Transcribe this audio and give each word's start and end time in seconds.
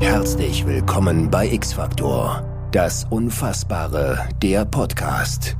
Herzlich 0.00 0.64
willkommen 0.64 1.28
bei 1.28 1.50
X-Factor, 1.50 2.44
das 2.70 3.04
Unfassbare, 3.10 4.28
der 4.40 4.64
Podcast. 4.64 5.56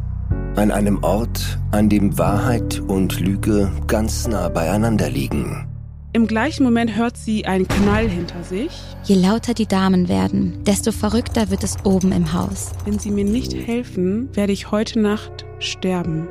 An 0.54 0.70
einem 0.70 1.02
Ort, 1.02 1.58
an 1.72 1.88
dem 1.88 2.16
Wahrheit 2.18 2.78
und 2.78 3.18
Lüge 3.18 3.72
ganz 3.88 4.28
nah 4.28 4.48
beieinander 4.48 5.10
liegen. 5.10 5.66
Im 6.12 6.28
gleichen 6.28 6.62
Moment 6.62 6.96
hört 6.96 7.16
sie 7.16 7.46
einen 7.46 7.66
Knall 7.66 8.08
hinter 8.08 8.44
sich. 8.44 8.70
Je 9.02 9.16
lauter 9.16 9.54
die 9.54 9.66
Damen 9.66 10.08
werden, 10.08 10.62
desto 10.62 10.92
verrückter 10.92 11.50
wird 11.50 11.64
es 11.64 11.76
oben 11.84 12.12
im 12.12 12.32
Haus. 12.32 12.70
Wenn 12.84 13.00
sie 13.00 13.10
mir 13.10 13.24
nicht 13.24 13.52
helfen, 13.52 14.28
werde 14.36 14.52
ich 14.52 14.70
heute 14.70 15.00
Nacht 15.00 15.46
sterben. 15.58 16.28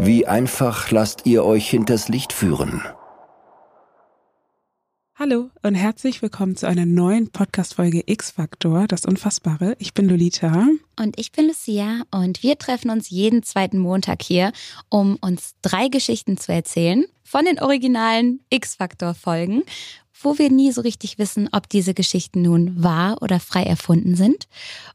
Wie 0.00 0.26
einfach 0.26 0.90
lasst 0.90 1.24
ihr 1.24 1.44
euch 1.44 1.70
hinters 1.70 2.08
Licht 2.08 2.32
führen? 2.32 2.82
Hallo 5.18 5.48
und 5.62 5.74
herzlich 5.74 6.20
willkommen 6.20 6.56
zu 6.56 6.68
einer 6.68 6.84
neuen 6.84 7.30
Podcast-Folge 7.30 8.02
X-Faktor, 8.04 8.86
das 8.86 9.06
Unfassbare. 9.06 9.74
Ich 9.78 9.94
bin 9.94 10.10
Lolita. 10.10 10.66
Und 11.00 11.18
ich 11.18 11.32
bin 11.32 11.46
Lucia 11.46 12.02
und 12.10 12.42
wir 12.42 12.58
treffen 12.58 12.90
uns 12.90 13.08
jeden 13.08 13.42
zweiten 13.42 13.78
Montag 13.78 14.20
hier, 14.20 14.52
um 14.90 15.16
uns 15.22 15.54
drei 15.62 15.88
Geschichten 15.88 16.36
zu 16.36 16.52
erzählen 16.52 17.06
von 17.24 17.46
den 17.46 17.58
originalen 17.58 18.40
X-Faktor-Folgen 18.50 19.62
wo 20.20 20.38
wir 20.38 20.50
nie 20.50 20.72
so 20.72 20.80
richtig 20.80 21.18
wissen, 21.18 21.48
ob 21.52 21.68
diese 21.68 21.94
Geschichten 21.94 22.42
nun 22.42 22.82
wahr 22.82 23.18
oder 23.20 23.40
frei 23.40 23.62
erfunden 23.62 24.14
sind. 24.14 24.46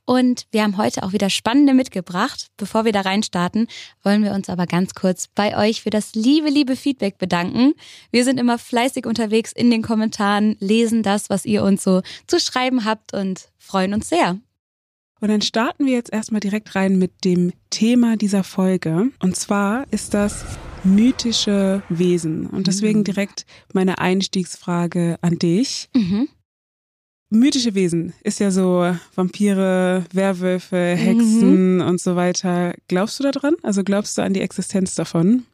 Und 0.06 0.48
wir 0.52 0.64
haben 0.64 0.78
heute 0.78 1.04
auch 1.04 1.14
wieder 1.14 1.30
spannende 1.30 1.74
mitgebracht. 1.74 2.48
Bevor 2.58 2.86
wir 2.86 2.92
da 2.92 3.02
reinstarten, 3.02 3.68
wollen 4.04 4.24
wir 4.24 4.34
uns 4.34 4.50
aber 4.50 4.66
ganz 4.68 4.94
kurz 4.94 5.28
bei 5.28 5.58
euch 5.58 5.82
für 5.82 5.90
das 5.90 6.14
liebe, 6.16 6.50
liebe 6.50 6.76
Feedback 6.76 7.18
bedanken. 7.18 7.74
Wir 8.12 8.24
sind 8.24 8.40
immer 8.40 8.58
fleißig 8.58 9.06
unterwegs 9.06 9.52
in 9.52 9.70
den 9.70 9.82
Kommentaren, 9.82 10.56
lesen 10.60 11.04
das, 11.04 11.30
was 11.30 11.46
ihr 11.46 11.64
uns 11.64 11.84
so 11.84 12.02
zu 12.28 12.40
schreiben 12.40 12.86
habt 12.86 13.14
und 13.14 13.50
freuen 13.58 13.94
uns 13.94 14.10
sehr. 14.10 14.40
Und 15.22 15.28
dann 15.28 15.42
starten 15.44 15.86
wir 15.86 15.94
jetzt 15.94 16.12
erstmal 16.12 16.40
direkt 16.40 16.74
rein 16.74 16.98
mit 16.98 17.24
dem 17.24 17.54
Thema 17.70 18.18
dieser 18.18 18.44
Folge. 18.44 19.12
Und 19.20 19.36
zwar 19.36 19.86
ist 19.92 20.16
das 20.16 20.46
mythische 20.84 21.84
Wesen. 21.90 22.48
Und 22.48 22.68
deswegen 22.68 23.00
mhm. 23.00 23.04
direkt 23.06 23.46
meine 23.74 24.00
Einstiegsfrage 24.00 25.18
an 25.22 25.38
dich. 25.38 25.90
Mhm. 25.96 26.28
Mythische 27.30 27.76
Wesen 27.76 28.14
ist 28.24 28.40
ja 28.40 28.52
so 28.52 28.94
Vampire, 29.16 30.04
Werwölfe, 30.12 30.96
Hexen 30.98 31.76
mhm. 31.78 31.82
und 31.82 32.02
so 32.02 32.16
weiter. 32.16 32.74
Glaubst 32.90 33.20
du 33.20 33.24
daran? 33.24 33.56
Also 33.64 33.84
glaubst 33.84 34.18
du 34.18 34.22
an 34.22 34.34
die 34.34 34.42
Existenz 34.42 34.96
davon? 34.96 35.46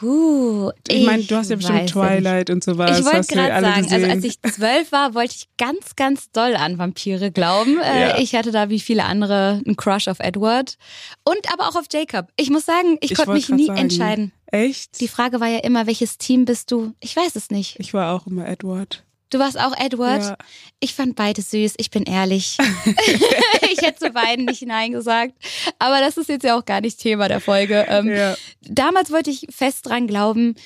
Puh, 0.00 0.72
ich 0.88 1.04
meine, 1.04 1.22
du 1.24 1.36
hast 1.36 1.50
ja 1.50 1.56
bestimmt 1.56 1.90
Twilight 1.90 2.48
nicht. 2.48 2.50
und 2.50 2.64
sowas. 2.64 2.98
Ich 2.98 3.04
wollte 3.04 3.34
gerade 3.34 3.60
sagen, 3.60 3.82
gesehen. 3.82 4.02
also 4.02 4.16
als 4.16 4.24
ich 4.24 4.40
zwölf 4.40 4.92
war, 4.92 5.14
wollte 5.14 5.34
ich 5.36 5.48
ganz, 5.58 5.94
ganz 5.94 6.30
doll 6.30 6.56
an 6.56 6.78
Vampire 6.78 7.30
glauben. 7.30 7.78
Äh, 7.80 8.00
ja. 8.00 8.18
Ich 8.18 8.34
hatte 8.34 8.50
da 8.50 8.70
wie 8.70 8.80
viele 8.80 9.04
andere 9.04 9.60
einen 9.62 9.76
Crush 9.76 10.08
auf 10.08 10.18
Edward 10.20 10.78
und 11.24 11.52
aber 11.52 11.68
auch 11.68 11.76
auf 11.76 11.84
Jacob. 11.92 12.28
Ich 12.36 12.48
muss 12.48 12.64
sagen, 12.64 12.96
ich, 13.02 13.10
ich 13.10 13.16
konnte 13.18 13.32
mich 13.32 13.50
nie 13.50 13.66
sagen. 13.66 13.78
entscheiden. 13.78 14.32
Echt? 14.46 15.02
Die 15.02 15.08
Frage 15.08 15.38
war 15.38 15.48
ja 15.48 15.58
immer, 15.58 15.86
welches 15.86 16.16
Team 16.16 16.46
bist 16.46 16.70
du? 16.70 16.94
Ich 17.00 17.14
weiß 17.14 17.36
es 17.36 17.50
nicht. 17.50 17.78
Ich 17.78 17.92
war 17.92 18.14
auch 18.14 18.26
immer 18.26 18.48
Edward. 18.48 19.04
Du 19.30 19.38
warst 19.38 19.58
auch 19.58 19.72
Edward. 19.78 20.22
Ja. 20.22 20.36
Ich 20.80 20.94
fand 20.94 21.14
beide 21.14 21.40
süß, 21.40 21.74
ich 21.76 21.90
bin 21.90 22.02
ehrlich. 22.02 22.58
ich 23.72 23.80
hätte 23.82 24.06
zu 24.06 24.10
beiden 24.10 24.44
nicht 24.44 24.66
Nein 24.66 24.92
gesagt. 24.92 25.32
Aber 25.78 26.00
das 26.00 26.16
ist 26.16 26.28
jetzt 26.28 26.44
ja 26.44 26.58
auch 26.58 26.64
gar 26.64 26.80
nicht 26.80 27.00
Thema 27.00 27.28
der 27.28 27.40
Folge. 27.40 27.86
Ähm, 27.88 28.08
ja. 28.08 28.34
Damals 28.62 29.10
wollte 29.10 29.30
ich 29.30 29.46
fest 29.50 29.86
dran 29.86 30.06
glauben, 30.06 30.56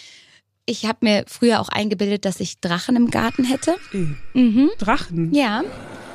ich 0.66 0.86
habe 0.86 0.98
mir 1.02 1.24
früher 1.28 1.60
auch 1.60 1.68
eingebildet, 1.68 2.24
dass 2.24 2.40
ich 2.40 2.60
Drachen 2.60 2.96
im 2.96 3.10
Garten 3.10 3.44
hätte. 3.44 3.76
Mhm. 4.32 4.70
Drachen? 4.78 5.34
Ja. 5.34 5.62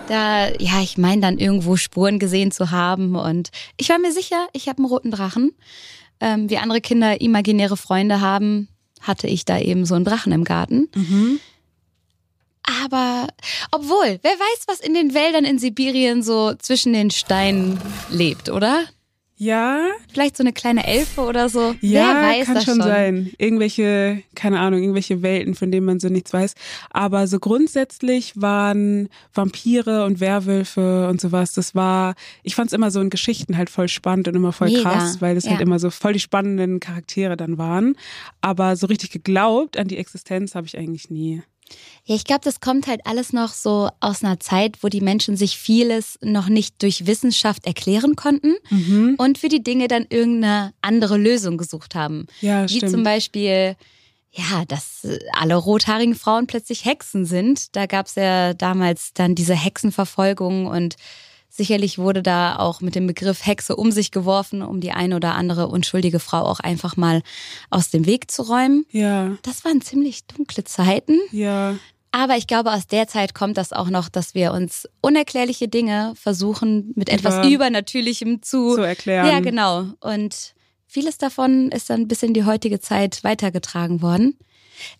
Da, 0.08 0.50
ja, 0.58 0.82
ich 0.82 0.98
meine 0.98 1.22
dann 1.22 1.38
irgendwo 1.38 1.76
Spuren 1.76 2.18
gesehen 2.18 2.52
zu 2.52 2.72
haben. 2.72 3.16
Und 3.16 3.52
ich 3.78 3.90
war 3.90 4.00
mir 4.00 4.12
sicher, 4.12 4.48
ich 4.54 4.68
habe 4.68 4.80
einen 4.80 4.88
roten 4.88 5.12
Drachen. 5.12 5.52
Ähm, 6.20 6.50
wie 6.50 6.58
andere 6.58 6.82
Kinder 6.82 7.22
imaginäre 7.22 7.78
Freunde 7.78 8.22
haben, 8.22 8.68
hatte 9.02 9.28
ich 9.28 9.46
da 9.46 9.60
eben 9.60 9.86
so 9.86 9.94
einen 9.94 10.06
Drachen 10.06 10.32
im 10.32 10.44
Garten. 10.44 10.90
Mhm. 10.96 11.40
Aber 12.84 13.28
obwohl, 13.72 14.20
wer 14.22 14.32
weiß, 14.32 14.66
was 14.68 14.80
in 14.80 14.94
den 14.94 15.14
Wäldern 15.14 15.46
in 15.46 15.60
Sibirien 15.60 16.24
so 16.24 16.54
zwischen 16.56 16.94
den 16.94 17.12
Steinen 17.12 17.80
lebt, 18.10 18.50
oder? 18.50 18.86
Ja. 19.42 19.88
Vielleicht 20.12 20.36
so 20.36 20.44
eine 20.44 20.52
kleine 20.52 20.86
Elfe 20.86 21.22
oder 21.22 21.48
so. 21.48 21.74
Ja, 21.80 22.14
Wer 22.14 22.30
weiß 22.30 22.46
kann 22.46 22.56
das 22.56 22.66
schon, 22.66 22.76
schon 22.76 22.84
sein. 22.84 23.32
Irgendwelche, 23.38 24.22
keine 24.36 24.60
Ahnung, 24.60 24.82
irgendwelche 24.82 25.22
Welten, 25.22 25.56
von 25.56 25.72
denen 25.72 25.86
man 25.86 26.02
so 26.02 26.10
nichts 26.10 26.34
weiß. 26.34 26.56
Aber 26.90 27.26
so 27.26 27.40
grundsätzlich 27.40 28.34
waren 28.36 29.08
Vampire 29.34 30.04
und 30.04 30.20
Werwölfe 30.20 31.08
und 31.08 31.22
sowas, 31.22 31.54
das 31.54 31.74
war, 31.74 32.16
ich 32.44 32.54
fand 32.54 32.68
es 32.68 32.74
immer 32.74 32.92
so 32.92 33.00
in 33.00 33.10
Geschichten 33.10 33.56
halt 33.56 33.70
voll 33.70 33.88
spannend 33.88 34.28
und 34.28 34.36
immer 34.36 34.52
voll 34.52 34.72
Mega. 34.72 34.82
krass, 34.82 35.22
weil 35.22 35.36
das 35.36 35.46
halt 35.46 35.54
ja. 35.54 35.58
halt 35.60 35.68
immer 35.68 35.80
so 35.80 35.90
voll 35.90 36.12
die 36.12 36.20
spannenden 36.20 36.82
Charaktere 36.82 37.38
dann 37.38 37.58
waren. 37.58 37.96
Aber 38.42 38.76
so 38.76 38.88
richtig 38.88 39.12
geglaubt 39.12 39.78
an 39.78 39.88
die 39.88 39.98
Existenz 39.98 40.54
habe 40.54 40.68
ich 40.68 40.78
eigentlich 40.78 41.10
nie. 41.10 41.42
Ja, 42.06 42.16
ich 42.16 42.24
glaube, 42.24 42.42
das 42.44 42.60
kommt 42.60 42.88
halt 42.88 43.02
alles 43.06 43.34
noch 43.34 43.54
so 43.54 43.90
aus 44.00 44.24
einer 44.24 44.40
Zeit, 44.40 44.78
wo 44.82 44.88
die 44.88 45.02
Menschen 45.02 45.38
sich 45.38 45.58
vieles 45.58 46.18
noch 46.22 46.50
nicht 46.50 46.82
durch 46.82 47.06
Wissenschaft 47.06 47.66
erklären 47.66 48.16
konnten 48.16 48.56
mhm. 48.70 49.16
und 49.18 49.38
für 49.38 49.50
die 49.50 49.64
Dinge 49.64 49.88
dann 49.88 50.06
irgendeine 50.10 50.74
andere 50.82 51.18
Lösung 51.18 51.58
gesucht 51.58 51.96
haben. 51.96 52.28
Ja, 52.42 52.64
Wie 52.70 52.78
stimmt. 52.78 52.92
zum 52.92 53.04
Beispiel, 53.04 53.76
ja, 54.32 54.66
dass 54.68 55.08
alle 55.34 55.56
rothaarigen 55.56 56.16
Frauen 56.16 56.48
plötzlich 56.48 56.86
Hexen 56.86 57.26
sind. 57.26 57.76
Da 57.76 57.86
gab 57.86 58.08
es 58.08 58.16
ja 58.16 58.54
damals 58.54 59.14
dann 59.14 59.36
diese 59.36 59.56
Hexenverfolgung 59.56 60.68
und 60.68 60.96
Sicherlich 61.50 61.98
wurde 61.98 62.22
da 62.22 62.58
auch 62.58 62.80
mit 62.80 62.96
dem 62.96 63.08
Begriff 63.08 63.46
Hexe 63.46 63.76
um 63.76 63.92
sich 63.92 64.12
geworfen, 64.12 64.62
um 64.62 64.80
die 64.80 64.92
eine 64.92 65.16
oder 65.16 65.36
andere 65.36 65.68
unschuldige 65.68 66.20
Frau 66.20 66.44
auch 66.44 66.60
einfach 66.60 66.96
mal 66.96 67.22
aus 67.70 67.90
dem 67.90 68.06
Weg 68.06 68.30
zu 68.30 68.44
räumen. 68.44 68.86
Ja. 68.92 69.36
Das 69.42 69.66
waren 69.66 69.82
ziemlich 69.82 70.26
dunkle 70.26 70.64
Zeiten. 70.64 71.18
Ja. 71.32 71.76
Aber 72.12 72.38
ich 72.38 72.48
glaube, 72.48 72.72
aus 72.72 72.88
der 72.88 73.08
Zeit 73.08 73.34
kommt 73.36 73.58
das 73.58 73.74
auch 73.74 73.90
noch, 73.90 74.10
dass 74.10 74.34
wir 74.34 74.52
uns 74.54 74.88
unerklärliche 75.02 75.68
Dinge 75.68 76.14
versuchen, 76.16 76.92
mit 76.96 77.10
etwas 77.10 77.46
Über 77.46 77.50
Übernatürlichem 77.50 78.42
zu, 78.42 78.76
zu 78.76 78.82
erklären. 78.82 79.28
Ja, 79.28 79.40
genau. 79.40 79.86
Und 80.00 80.54
vieles 80.88 81.18
davon 81.18 81.72
ist 81.72 81.90
dann 81.90 82.08
bis 82.08 82.24
in 82.24 82.34
die 82.34 82.46
heutige 82.46 82.80
Zeit 82.80 83.24
weitergetragen 83.24 84.02
worden. 84.02 84.38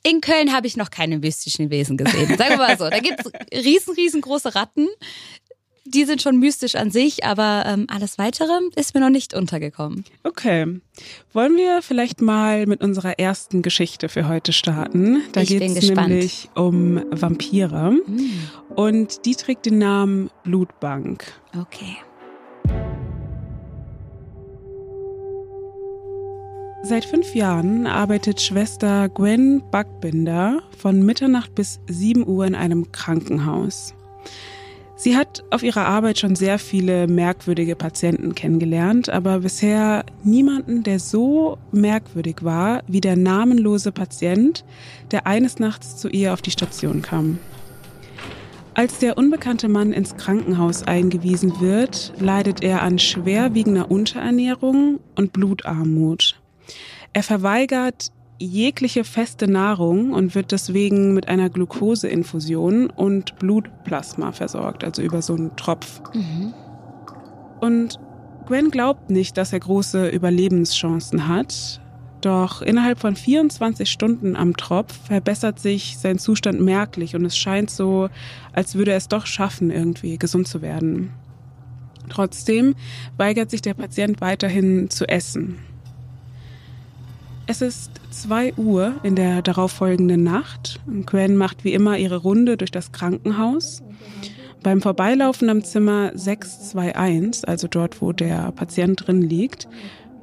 In 0.04 0.22
Köln 0.22 0.54
habe 0.54 0.68
ich 0.68 0.78
noch 0.78 0.92
keine 0.92 1.20
mystischen 1.20 1.70
Wesen 1.70 1.98
gesehen. 1.98 2.38
Sagen 2.38 2.52
wir 2.52 2.58
mal 2.58 2.78
so. 2.78 2.90
Da 2.90 3.00
gibt 3.00 3.22
es 3.22 3.64
riesen, 3.64 3.96
riesengroße 3.96 4.54
Ratten, 4.54 4.88
die 5.90 6.06
sind 6.06 6.22
schon 6.22 6.38
mystisch 6.38 6.76
an 6.76 6.92
sich, 6.92 7.26
aber 7.26 7.64
ähm, 7.66 7.88
alles 7.90 8.18
weitere 8.18 8.60
ist 8.76 8.94
mir 8.94 9.02
noch 9.02 9.10
nicht 9.10 9.34
untergekommen. 9.34 10.06
Okay. 10.24 10.80
Wollen 11.34 11.56
wir 11.56 11.82
vielleicht 11.82 12.22
mal 12.22 12.66
mit 12.68 12.82
unserer 12.82 13.20
ersten 13.20 13.62
Geschichte 13.62 14.10
für 14.10 14.28
heute 14.28 14.54
starten? 14.54 15.24
Da 15.32 15.44
geht 15.44 15.62
es 15.62 15.90
nämlich 15.90 16.50
um 16.56 17.02
Vampire. 17.12 17.92
Mhm. 18.06 18.32
Und 18.76 19.26
die 19.26 19.36
trägt 19.36 19.66
den 19.66 19.80
Namen 19.80 20.30
Blutbank. 20.44 21.34
Okay. 21.60 21.98
Seit 26.84 27.04
fünf 27.06 27.36
Jahren 27.36 27.88
arbeitet 27.88 28.42
Schwester 28.42 29.10
Gwen 29.10 29.62
Backbinder 29.70 30.62
von 30.78 31.04
Mitternacht 31.04 31.54
bis 31.54 31.80
7 31.88 32.26
Uhr 32.26 32.46
in 32.46 32.56
einem 32.56 32.92
Krankenhaus. 32.92 33.94
Sie 35.00 35.16
hat 35.16 35.46
auf 35.50 35.64
ihrer 35.64 35.86
Arbeit 35.86 36.20
schon 36.20 36.36
sehr 36.36 36.60
viele 36.60 37.08
merkwürdige 37.08 37.78
Patienten 37.78 38.36
kennengelernt, 38.36 39.10
aber 39.10 39.40
bisher 39.40 40.04
niemanden, 40.26 40.84
der 40.84 41.00
so 41.00 41.58
merkwürdig 41.72 42.44
war 42.44 42.84
wie 42.86 43.00
der 43.00 43.16
namenlose 43.16 43.94
Patient, 43.94 44.66
der 45.12 45.26
eines 45.26 45.58
Nachts 45.58 45.96
zu 45.96 46.10
ihr 46.10 46.34
auf 46.34 46.42
die 46.42 46.52
Station 46.52 47.02
kam. 47.02 47.40
Als 48.74 49.00
der 49.00 49.18
unbekannte 49.18 49.70
Mann 49.70 49.94
ins 49.94 50.18
Krankenhaus 50.18 50.84
eingewiesen 50.84 51.62
wird, 51.62 52.12
leidet 52.20 52.62
er 52.62 52.82
an 52.82 53.00
schwerwiegender 53.00 53.90
Unterernährung 53.90 55.00
und 55.16 55.32
Blutarmut. 55.32 56.42
Er 57.14 57.24
verweigert 57.24 58.12
jegliche 58.40 59.04
feste 59.04 59.50
Nahrung 59.50 60.14
und 60.14 60.34
wird 60.34 60.52
deswegen 60.52 61.14
mit 61.14 61.28
einer 61.28 61.50
Glukoseinfusion 61.50 62.90
und 62.90 63.38
Blutplasma 63.38 64.32
versorgt, 64.32 64.84
also 64.84 65.02
über 65.02 65.22
so 65.22 65.36
einen 65.36 65.56
Tropf. 65.56 66.02
Mhm. 66.14 66.54
Und 67.60 68.00
Gwen 68.48 68.72
glaubt 68.72 69.10
nicht, 69.12 69.38
dass 69.38 69.54
er 69.54 69.60
große 69.60 70.10
Überlebenschancen 70.10 71.28
hat. 71.28 71.82
Doch 72.22 72.62
innerhalb 72.62 73.00
von 73.00 73.16
24 73.16 73.90
Stunden 73.90 74.36
am 74.36 74.58
Tropf 74.58 74.98
verbessert 75.06 75.60
sich 75.60 75.98
sein 75.98 76.18
Zustand 76.18 76.60
merklich 76.60 77.16
und 77.16 77.24
es 77.26 77.38
scheint 77.38 77.70
so, 77.70 78.10
als 78.52 78.76
würde 78.76 78.92
er 78.92 78.98
es 78.98 79.08
doch 79.08 79.26
schaffen, 79.26 79.70
irgendwie 79.70 80.18
gesund 80.18 80.48
zu 80.48 80.62
werden. 80.62 81.12
Trotzdem 82.10 82.76
weigert 83.18 83.52
sich 83.52 83.62
der 83.62 83.76
Patient 83.76 84.20
weiterhin 84.20 84.90
zu 84.90 85.08
essen. 85.08 85.60
Es 87.50 87.64
ist 87.64 87.90
2 88.12 88.54
Uhr 88.58 88.98
in 89.02 89.16
der 89.16 89.42
darauffolgenden 89.42 90.22
Nacht. 90.22 90.80
Gwen 91.08 91.36
macht 91.36 91.64
wie 91.64 91.74
immer 91.74 91.98
ihre 91.98 92.18
Runde 92.18 92.58
durch 92.58 92.70
das 92.70 92.92
Krankenhaus. 92.92 93.82
Beim 94.62 94.84
Vorbeilaufen 94.84 95.50
am 95.50 95.64
Zimmer 95.64 96.12
621, 96.14 97.48
also 97.48 97.68
dort, 97.68 98.04
wo 98.04 98.12
der 98.12 98.52
Patient 98.52 99.08
drin 99.08 99.24
liegt, 99.24 99.68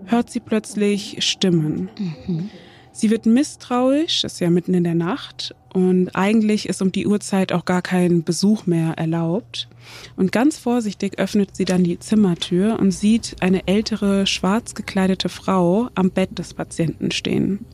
hört 0.04 0.30
sie 0.30 0.38
plötzlich 0.38 1.16
Stimmen. 1.18 1.90
Mhm. 1.98 2.48
Sie 2.92 3.10
wird 3.10 3.26
misstrauisch, 3.26 4.22
ist 4.22 4.38
ja 4.38 4.48
mitten 4.48 4.74
in 4.74 4.84
der 4.84 4.94
Nacht 4.94 5.52
und 5.76 6.08
eigentlich 6.16 6.70
ist 6.70 6.80
um 6.80 6.90
die 6.90 7.06
Uhrzeit 7.06 7.52
auch 7.52 7.66
gar 7.66 7.82
kein 7.82 8.24
Besuch 8.24 8.64
mehr 8.64 8.94
erlaubt. 8.96 9.68
Und 10.16 10.32
ganz 10.32 10.56
vorsichtig 10.56 11.18
öffnet 11.18 11.54
sie 11.54 11.66
dann 11.66 11.84
die 11.84 11.98
Zimmertür 11.98 12.78
und 12.80 12.92
sieht 12.92 13.36
eine 13.40 13.68
ältere, 13.68 14.26
schwarz 14.26 14.74
gekleidete 14.74 15.28
Frau 15.28 15.90
am 15.94 16.10
Bett 16.10 16.38
des 16.38 16.54
Patienten 16.54 17.10
stehen. 17.10 17.66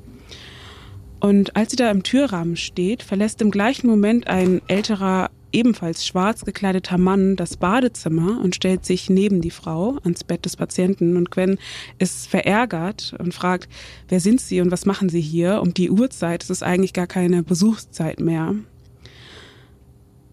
Und 1.20 1.54
als 1.54 1.70
sie 1.70 1.76
da 1.76 1.92
im 1.92 2.02
Türrahmen 2.02 2.56
steht, 2.56 3.04
verlässt 3.04 3.40
im 3.40 3.52
gleichen 3.52 3.86
Moment 3.86 4.26
ein 4.26 4.62
älterer 4.66 5.30
ebenfalls 5.52 6.06
schwarz 6.06 6.44
gekleideter 6.44 6.98
Mann 6.98 7.36
das 7.36 7.56
Badezimmer 7.56 8.40
und 8.42 8.54
stellt 8.54 8.84
sich 8.84 9.10
neben 9.10 9.40
die 9.40 9.50
Frau 9.50 9.98
ans 10.02 10.24
Bett 10.24 10.44
des 10.44 10.56
Patienten. 10.56 11.16
Und 11.16 11.30
Gwen 11.30 11.58
ist 11.98 12.28
verärgert 12.28 13.14
und 13.18 13.34
fragt, 13.34 13.68
wer 14.08 14.20
sind 14.20 14.40
Sie 14.40 14.60
und 14.60 14.70
was 14.70 14.86
machen 14.86 15.08
Sie 15.08 15.20
hier? 15.20 15.60
Um 15.60 15.74
die 15.74 15.90
Uhrzeit, 15.90 16.42
es 16.42 16.50
ist 16.50 16.62
eigentlich 16.62 16.92
gar 16.92 17.06
keine 17.06 17.42
Besuchszeit 17.42 18.20
mehr. 18.20 18.54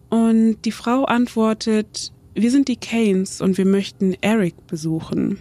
Und 0.08 0.56
die 0.64 0.72
Frau 0.72 1.04
antwortet, 1.04 2.12
wir 2.34 2.50
sind 2.50 2.68
die 2.68 2.76
Keynes 2.76 3.40
und 3.40 3.58
wir 3.58 3.66
möchten 3.66 4.16
Eric 4.20 4.66
besuchen. 4.66 5.38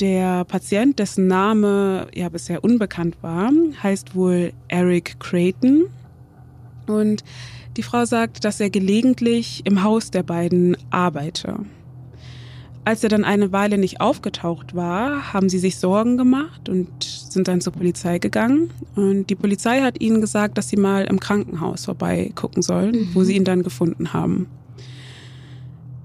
Der 0.00 0.44
Patient, 0.44 0.98
dessen 0.98 1.26
Name 1.26 2.06
ja 2.14 2.28
bisher 2.28 2.62
unbekannt 2.62 3.16
war, 3.20 3.50
heißt 3.82 4.14
wohl 4.14 4.52
Eric 4.68 5.18
Creighton. 5.18 5.86
Und 6.86 7.24
die 7.78 7.82
Frau 7.84 8.04
sagt, 8.04 8.44
dass 8.44 8.60
er 8.60 8.70
gelegentlich 8.70 9.62
im 9.64 9.84
Haus 9.84 10.10
der 10.10 10.24
beiden 10.24 10.76
arbeite. 10.90 11.60
Als 12.84 13.04
er 13.04 13.08
dann 13.08 13.24
eine 13.24 13.52
Weile 13.52 13.78
nicht 13.78 14.00
aufgetaucht 14.00 14.74
war, 14.74 15.32
haben 15.32 15.48
sie 15.48 15.58
sich 15.58 15.78
Sorgen 15.78 16.16
gemacht 16.16 16.68
und 16.68 16.88
sind 17.04 17.46
dann 17.46 17.60
zur 17.60 17.72
Polizei 17.72 18.18
gegangen. 18.18 18.70
Und 18.96 19.30
die 19.30 19.36
Polizei 19.36 19.80
hat 19.82 20.00
ihnen 20.00 20.20
gesagt, 20.20 20.58
dass 20.58 20.68
sie 20.68 20.76
mal 20.76 21.04
im 21.04 21.20
Krankenhaus 21.20 21.84
vorbeigucken 21.84 22.62
sollen, 22.62 22.92
mhm. 22.92 23.08
wo 23.14 23.22
sie 23.22 23.36
ihn 23.36 23.44
dann 23.44 23.62
gefunden 23.62 24.12
haben. 24.12 24.48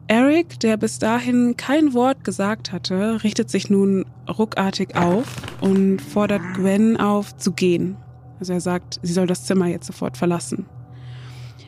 Eric, 0.08 0.60
der 0.60 0.78
bis 0.78 1.00
dahin 1.00 1.58
kein 1.58 1.94
Wort 1.94 2.24
gesagt 2.24 2.72
hatte, 2.72 3.24
richtet 3.24 3.50
sich 3.50 3.69
nun 3.69 4.06
ruckartig 4.30 4.96
auf 4.96 5.26
und 5.62 6.02
fordert 6.02 6.42
Gwen 6.56 6.98
auf 6.98 7.36
zu 7.38 7.52
gehen. 7.54 7.96
Also 8.40 8.54
er 8.54 8.62
sagt, 8.62 9.00
sie 9.02 9.14
soll 9.14 9.26
das 9.26 9.46
Zimmer 9.46 9.68
jetzt 9.68 9.88
sofort 9.88 10.18
verlassen. 10.18 10.66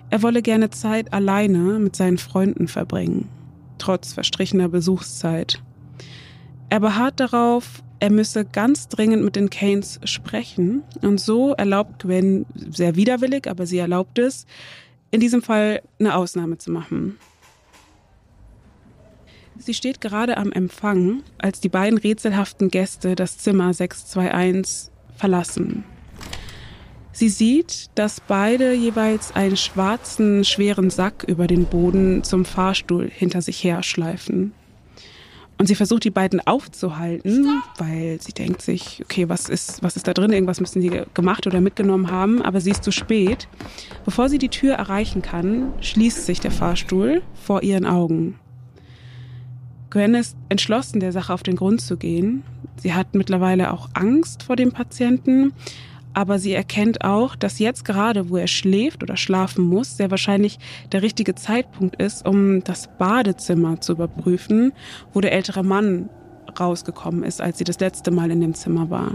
Er 0.10 0.22
wolle 0.22 0.42
gerne 0.42 0.70
Zeit 0.70 1.14
alleine 1.14 1.80
mit 1.80 1.96
seinen 1.96 2.18
Freunden 2.18 2.68
verbringen, 2.68 3.30
trotz 3.78 4.14
verstrichener 4.14 4.70
Besuchszeit. 4.70 5.62
Er 6.70 6.80
beharrt 6.80 7.20
darauf, 7.20 7.84
er 8.00 8.12
müsse 8.12 8.46
ganz 8.46 8.88
dringend 8.88 9.24
mit 9.24 9.36
den 9.36 9.50
Keynes 9.50 10.00
sprechen 10.04 10.84
und 11.02 11.20
so 11.20 11.54
erlaubt 11.54 12.04
Gwen, 12.04 12.46
sehr 12.56 12.96
widerwillig, 12.96 13.50
aber 13.50 13.66
sie 13.66 13.78
erlaubt 13.78 14.20
es, 14.20 14.46
in 15.12 15.20
diesem 15.20 15.42
Fall 15.42 15.82
eine 16.00 16.16
Ausnahme 16.16 16.58
zu 16.58 16.72
machen. 16.72 17.18
Sie 19.58 19.74
steht 19.74 20.02
gerade 20.02 20.38
am 20.38 20.52
Empfang, 20.52 21.24
als 21.38 21.62
die 21.62 21.70
beiden 21.70 21.98
rätselhaften 21.98 22.70
Gäste 22.70 23.16
das 23.16 23.38
Zimmer 23.38 23.74
621 23.74 24.92
verlassen. 25.16 25.86
Sie 27.16 27.30
sieht, 27.30 27.92
dass 27.96 28.20
beide 28.20 28.74
jeweils 28.74 29.34
einen 29.34 29.56
schwarzen, 29.56 30.44
schweren 30.44 30.90
Sack 30.90 31.24
über 31.26 31.48
den 31.48 31.64
Boden 31.64 32.26
zum 32.26 32.44
Fahrstuhl 32.44 33.10
hinter 33.10 33.42
sich 33.42 33.64
her 33.64 33.84
schleifen. 33.84 34.52
Und 35.58 35.68
sie 35.68 35.76
versucht, 35.76 36.04
die 36.04 36.10
beiden 36.10 36.46
aufzuhalten, 36.46 37.62
weil 37.78 38.20
sie 38.22 38.34
denkt 38.34 38.62
sich, 38.62 39.02
okay, 39.02 39.30
was 39.30 39.48
ist, 39.48 39.82
was 39.82 39.96
ist 39.96 40.10
da 40.10 40.14
drin? 40.14 40.34
Irgendwas 40.34 40.60
müssen 40.60 40.82
sie 40.82 41.04
gemacht 41.14 41.48
oder 41.48 41.62
mitgenommen 41.62 42.12
haben. 42.12 42.42
Aber 42.42 42.60
sie 42.60 42.72
ist 42.72 42.84
zu 42.84 42.92
spät. 42.92 43.48
Bevor 44.04 44.28
sie 44.28 44.38
die 44.38 44.50
Tür 44.50 44.74
erreichen 44.74 45.22
kann, 45.22 45.72
schließt 45.80 46.26
sich 46.26 46.42
der 46.42 46.52
Fahrstuhl 46.52 47.22
vor 47.34 47.64
ihren 47.64 47.86
Augen. 47.86 48.38
Gwen 49.90 50.16
ist 50.16 50.36
entschlossen, 50.50 51.00
der 51.00 51.14
Sache 51.14 51.34
auf 51.34 51.44
den 51.44 51.56
Grund 51.56 51.80
zu 51.80 51.96
gehen. 51.96 52.44
Sie 52.76 52.94
hat 52.94 53.16
mittlerweile 53.16 53.72
auch 53.72 53.88
Angst 53.94 54.44
vor 54.44 54.58
dem 54.58 54.74
Patienten, 54.74 55.54
aber 56.16 56.40
sie 56.40 56.54
erkennt 56.54 57.04
auch, 57.04 57.36
dass 57.36 57.60
jetzt 57.60 57.84
gerade, 57.84 58.30
wo 58.30 58.38
er 58.38 58.48
schläft 58.48 59.04
oder 59.04 59.18
schlafen 59.18 59.66
muss, 59.66 59.98
sehr 59.98 60.12
wahrscheinlich 60.12 60.58
der 60.94 61.02
richtige 61.02 61.36
Zeitpunkt 61.36 62.02
ist, 62.02 62.26
um 62.26 62.64
das 62.64 62.90
Badezimmer 62.98 63.82
zu 63.82 63.92
überprüfen, 63.92 64.72
wo 65.14 65.20
der 65.20 65.34
ältere 65.34 65.64
Mann 65.64 66.10
rausgekommen 66.58 67.24
ist, 67.24 67.42
als 67.42 67.58
sie 67.58 67.66
das 67.66 67.82
letzte 67.82 68.12
Mal 68.12 68.32
in 68.32 68.40
dem 68.40 68.54
Zimmer 68.54 68.90
war. 68.90 69.12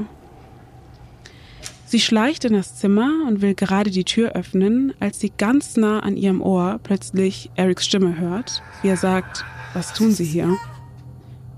Sie 1.87 2.01
schleicht 2.01 2.45
in 2.45 2.53
das 2.53 2.77
Zimmer 2.77 3.11
und 3.27 3.41
will 3.41 3.55
gerade 3.55 3.91
die 3.91 4.05
Tür 4.05 4.33
öffnen, 4.33 4.93
als 5.01 5.19
sie 5.19 5.33
ganz 5.37 5.77
nah 5.77 6.01
an 6.01 6.17
ihrem 6.17 6.43
Ohr 6.43 6.79
plötzlich 6.83 7.51
Erics 7.57 7.87
Stimme 7.87 8.19
hört, 8.19 8.63
wie 8.83 8.89
er 8.89 8.97
sagt, 8.97 9.45
was 9.73 9.95
tun 9.95 10.13
Sie 10.13 10.25
hier? 10.25 10.57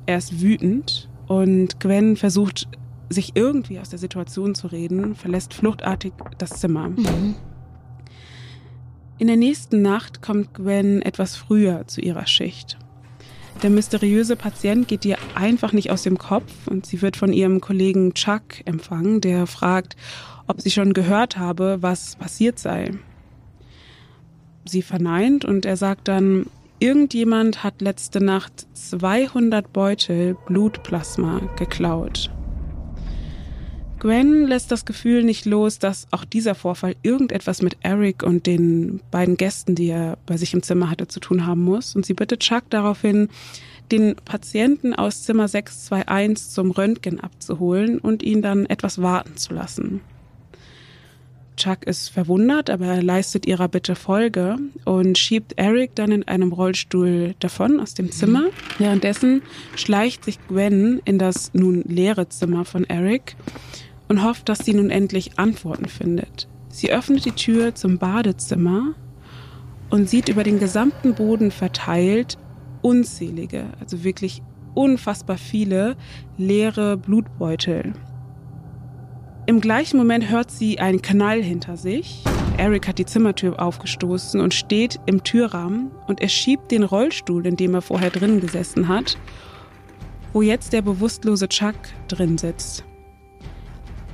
Er 0.07 0.19
ist 0.19 0.41
wütend 0.41 1.09
und 1.27 1.81
Gwen 1.81 2.17
versucht 2.17 2.69
sich 3.13 3.33
irgendwie 3.35 3.79
aus 3.79 3.91
der 3.91 3.99
Situation 3.99 4.55
zu 4.55 4.67
reden, 4.69 5.15
verlässt 5.15 5.55
fluchtartig 5.55 6.13
das 6.39 6.61
Zimmer. 6.61 6.89
Mhm. 6.89 7.35
In 9.19 9.27
der 9.29 9.37
nächsten 9.37 9.83
Nacht 9.83 10.21
kommt 10.21 10.55
Gwen 10.55 11.01
etwas 11.03 11.37
früher 11.37 11.87
zu 11.87 12.01
ihrer 12.01 12.27
Schicht. 12.27 12.77
Der 13.63 13.71
mysteriöse 13.71 14.35
Patient 14.35 14.89
geht 14.89 15.05
ihr 15.05 15.17
einfach 15.37 15.73
nicht 15.73 15.91
aus 15.93 16.03
dem 16.03 16.19
Kopf 16.19 16.67
und 16.67 16.87
sie 16.87 17.01
wird 17.03 17.17
von 17.17 17.33
ihrem 17.33 17.61
Kollegen 17.61 18.15
Chuck 18.15 18.65
empfangen, 18.65 19.21
der 19.21 19.47
fragt, 19.47 19.95
ob 20.49 20.61
sie 20.61 20.73
schon 20.73 20.93
gehört 20.93 21.39
habe, 21.39 21.79
was 21.81 22.17
passiert 22.17 22.59
sei. 22.59 22.91
Sie 24.65 24.83
verneint 24.83 25.45
und 25.45 25.65
er 25.67 25.77
sagt 25.77 26.09
dann, 26.09 26.47
irgendjemand 26.81 27.63
hat 27.63 27.81
letzte 27.81 28.23
Nacht 28.23 28.67
200 28.73 29.73
Beutel 29.73 30.37
Blutplasma 30.47 31.41
geklaut. 31.57 32.31
Gwen 34.03 34.49
lässt 34.49 34.73
das 34.73 34.85
Gefühl 34.85 35.23
nicht 35.23 35.47
los, 35.47 35.79
dass 35.79 36.09
auch 36.11 36.25
dieser 36.25 36.57
Vorfall 36.57 36.97
irgendetwas 37.05 37.63
mit 37.63 37.77
Eric 37.83 38.25
und 38.25 38.49
den 38.49 39.01
beiden 39.13 39.37
Gästen, 39.37 39.77
die 39.77 39.91
er 39.91 40.19
bei 40.27 40.37
sich 40.37 40.53
im 40.55 40.65
Zimmer 40.65 40.91
hatte, 40.91 41.07
zu 41.07 41.21
tun 41.21 41.47
haben 41.47 41.63
muss. 41.63 41.95
Und 41.95 42.05
sie 42.05 42.15
bittet 42.15 42.41
Chuck 42.41 42.65
daraufhin, 42.69 43.29
den 43.93 44.17
Patienten 44.25 44.93
aus 44.93 45.23
Zimmer 45.23 45.47
621 45.47 46.51
zum 46.53 46.73
Röntgen 46.73 47.21
abzuholen 47.21 48.01
und 48.01 48.25
ihn 48.25 48.43
dann 48.43 48.67
etwas 48.67 49.01
warten 49.01 49.37
zu 49.37 49.55
lassen. 49.55 50.01
Chuck 51.57 51.85
ist 51.85 52.09
verwundert, 52.09 52.71
aber 52.71 52.87
er 52.87 53.03
leistet 53.05 53.47
ihrer 53.47 53.69
Bitte 53.69 53.95
Folge 53.95 54.57
und 54.85 55.17
schiebt 55.17 55.53
Eric 55.59 55.95
dann 55.95 56.11
in 56.11 56.27
einem 56.27 56.53
Rollstuhl 56.53 57.37
davon 57.39 57.79
aus 57.79 57.95
dem 57.95 58.11
Zimmer. 58.11 58.47
Währenddessen 58.79 59.43
schleicht 59.77 60.25
sich 60.25 60.45
Gwen 60.49 61.01
in 61.05 61.21
das 61.21 61.55
nun 61.55 61.85
leere 61.87 62.29
Zimmer 62.29 62.65
von 62.65 62.83
Eric 62.83 63.37
und 64.09 64.25
hofft, 64.25 64.49
dass 64.49 64.61
sie 64.61 64.75
nun 64.75 64.91
endlich 64.91 65.39
Antworten 65.39 65.87
findet. 65.87 66.49
Sie 66.69 66.91
öffnet 66.91 67.25
die 67.25 67.33
Tür 67.33 67.75
zum 67.75 67.99
Badezimmer 67.99 68.95
und 69.91 70.09
sieht 70.09 70.29
über 70.29 70.43
den 70.43 70.59
gesamten 70.59 71.15
Boden 71.15 71.51
verteilt 71.51 72.39
unzählige, 72.81 73.67
also 73.81 74.05
wirklich 74.05 74.43
unfassbar 74.75 75.39
viele 75.39 75.97
leere 76.37 76.97
Blutbeutel. 76.97 77.93
Im 79.47 79.61
gleichen 79.61 79.97
Moment 79.97 80.31
hört 80.31 80.51
sie 80.51 80.79
einen 80.79 81.03
Knall 81.03 81.43
hinter 81.43 81.77
sich. 81.77 82.23
Eric 82.59 82.87
hat 82.87 82.99
die 82.99 83.07
Zimmertür 83.07 83.61
aufgestoßen 83.61 84.41
und 84.41 84.55
steht 84.55 85.01
im 85.07 85.25
Türrahmen 85.25 85.91
und 86.07 86.21
er 86.21 86.29
schiebt 86.29 86.71
den 86.71 86.85
Rollstuhl, 86.85 87.47
in 87.47 87.57
dem 87.57 87.75
er 87.75 87.83
vorher 87.83 88.11
drin 88.11 88.41
gesessen 88.41 88.89
hat, 88.89 89.19
wo 90.33 90.43
jetzt 90.43 90.73
der 90.73 90.83
bewusstlose 90.83 91.49
Chuck 91.49 91.75
drin 92.09 92.39
sitzt. 92.39 92.85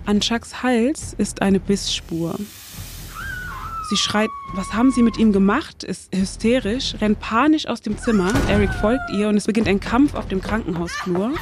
An 0.08 0.20
Chucks 0.20 0.62
Hals 0.62 1.14
ist 1.18 1.42
eine 1.42 1.60
Bissspur. 1.60 2.34
Sie 3.90 3.96
schreit, 3.98 4.30
was 4.54 4.72
haben 4.72 4.90
Sie 4.90 5.02
mit 5.02 5.18
ihm 5.18 5.34
gemacht? 5.34 5.84
Ist 5.84 6.16
hysterisch, 6.16 6.94
rennt 7.02 7.20
panisch 7.20 7.66
aus 7.66 7.82
dem 7.82 7.98
Zimmer. 7.98 8.32
Eric 8.48 8.72
folgt 8.72 9.10
ihr 9.12 9.28
und 9.28 9.36
es 9.36 9.44
beginnt 9.44 9.68
ein 9.68 9.80
Kampf 9.80 10.14
auf 10.14 10.26
dem 10.26 10.40
Krankenhausflur. 10.40 11.32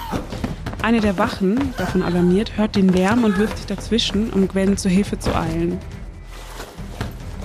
Eine 0.82 1.00
der 1.00 1.16
Wachen, 1.16 1.74
davon 1.76 2.02
alarmiert, 2.02 2.56
hört 2.56 2.74
den 2.74 2.88
Lärm 2.88 3.22
und 3.22 3.38
wirft 3.38 3.56
sich 3.56 3.66
dazwischen, 3.66 4.30
um 4.30 4.48
Gwen 4.48 4.76
zur 4.76 4.90
Hilfe 4.90 5.16
zu 5.20 5.32
eilen. 5.36 5.78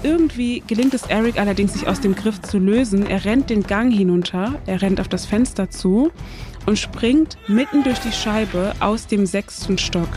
Irgendwie 0.01 0.63
gelingt 0.65 0.95
es 0.95 1.03
Eric 1.03 1.39
allerdings, 1.39 1.73
sich 1.73 1.87
aus 1.87 2.01
dem 2.01 2.15
Griff 2.15 2.41
zu 2.41 2.57
lösen. 2.57 3.05
Er 3.05 3.25
rennt 3.25 3.51
den 3.51 3.61
Gang 3.61 3.93
hinunter, 3.93 4.59
er 4.65 4.81
rennt 4.81 4.99
auf 4.99 5.07
das 5.07 5.27
Fenster 5.27 5.69
zu 5.69 6.09
und 6.65 6.79
springt 6.79 7.37
mitten 7.47 7.83
durch 7.83 7.99
die 7.99 8.11
Scheibe 8.11 8.73
aus 8.79 9.05
dem 9.05 9.27
sechsten 9.27 9.77
Stock. 9.77 10.09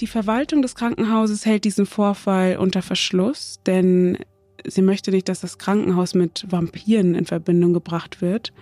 Die 0.00 0.06
Verwaltung 0.06 0.62
des 0.62 0.74
Krankenhauses 0.74 1.46
hält 1.46 1.64
diesen 1.64 1.86
Vorfall 1.86 2.56
unter 2.56 2.82
Verschluss, 2.82 3.60
denn 3.66 4.18
sie 4.66 4.82
möchte 4.82 5.10
nicht, 5.10 5.28
dass 5.28 5.40
das 5.40 5.58
Krankenhaus 5.58 6.14
mit 6.14 6.46
Vampiren 6.48 7.14
in 7.14 7.26
Verbindung 7.26 7.72
gebracht 7.72 8.20
wird. 8.20 8.52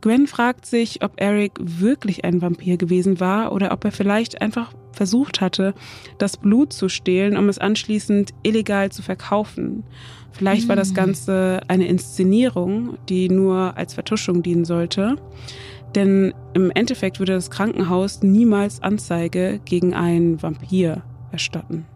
Gwen 0.00 0.26
fragt 0.26 0.64
sich, 0.64 1.02
ob 1.02 1.20
Eric 1.20 1.52
wirklich 1.60 2.24
ein 2.24 2.40
Vampir 2.40 2.78
gewesen 2.78 3.20
war 3.20 3.52
oder 3.52 3.72
ob 3.72 3.84
er 3.84 3.92
vielleicht 3.92 4.40
einfach 4.40 4.72
versucht 4.92 5.40
hatte, 5.40 5.74
das 6.18 6.36
Blut 6.36 6.72
zu 6.72 6.88
stehlen, 6.88 7.36
um 7.36 7.48
es 7.48 7.58
anschließend 7.58 8.30
illegal 8.42 8.90
zu 8.90 9.02
verkaufen. 9.02 9.84
Vielleicht 10.32 10.68
war 10.68 10.76
das 10.76 10.88
hm. 10.88 10.94
Ganze 10.94 11.60
eine 11.68 11.86
Inszenierung, 11.86 12.96
die 13.08 13.28
nur 13.28 13.76
als 13.76 13.94
Vertuschung 13.94 14.42
dienen 14.42 14.64
sollte. 14.64 15.16
Denn 15.94 16.34
im 16.54 16.70
Endeffekt 16.70 17.18
würde 17.18 17.32
das 17.32 17.50
Krankenhaus 17.50 18.22
niemals 18.22 18.82
Anzeige 18.82 19.60
gegen 19.64 19.94
einen 19.94 20.42
Vampir 20.42 21.02
erstatten. 21.32 21.86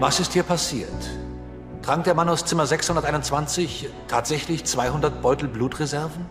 Was 0.00 0.18
ist 0.18 0.32
hier 0.32 0.42
passiert? 0.42 0.88
Trank 1.82 2.02
der 2.04 2.14
Mann 2.14 2.28
aus 2.28 2.44
Zimmer 2.44 2.66
621 2.66 3.88
tatsächlich 4.08 4.64
200 4.64 5.22
Beutel 5.22 5.48
Blutreserven? 5.48 6.26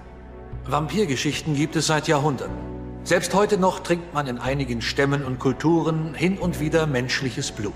Vampirgeschichten 0.65 1.55
gibt 1.55 1.77
es 1.77 1.87
seit 1.87 2.09
Jahrhunderten. 2.09 2.55
Selbst 3.03 3.33
heute 3.33 3.57
noch 3.57 3.79
trinkt 3.79 4.13
man 4.13 4.27
in 4.27 4.37
einigen 4.37 4.81
Stämmen 4.81 5.23
und 5.23 5.39
Kulturen 5.39 6.13
hin 6.13 6.37
und 6.37 6.59
wieder 6.59 6.85
menschliches 6.85 7.51
Blut. 7.51 7.73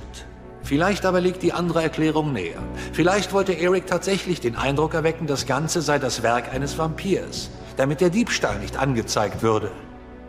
Vielleicht 0.66 1.06
aber 1.06 1.22
liegt 1.22 1.44
die 1.44 1.54
andere 1.54 1.84
Erklärung 1.84 2.34
näher. 2.34 2.58
Vielleicht 2.92 3.34
wollte 3.34 3.54
Eric 3.54 3.86
tatsächlich 3.86 4.42
den 4.42 4.56
Eindruck 4.56 4.96
erwecken, 4.96 5.28
das 5.28 5.46
Ganze 5.46 5.84
sei 5.84 6.00
das 6.00 6.24
Werk 6.24 6.52
eines 6.52 6.76
Vampirs, 6.80 7.52
damit 7.78 8.02
der 8.02 8.10
Diebstahl 8.10 8.58
nicht 8.58 8.76
angezeigt 8.76 9.44
würde. 9.44 9.70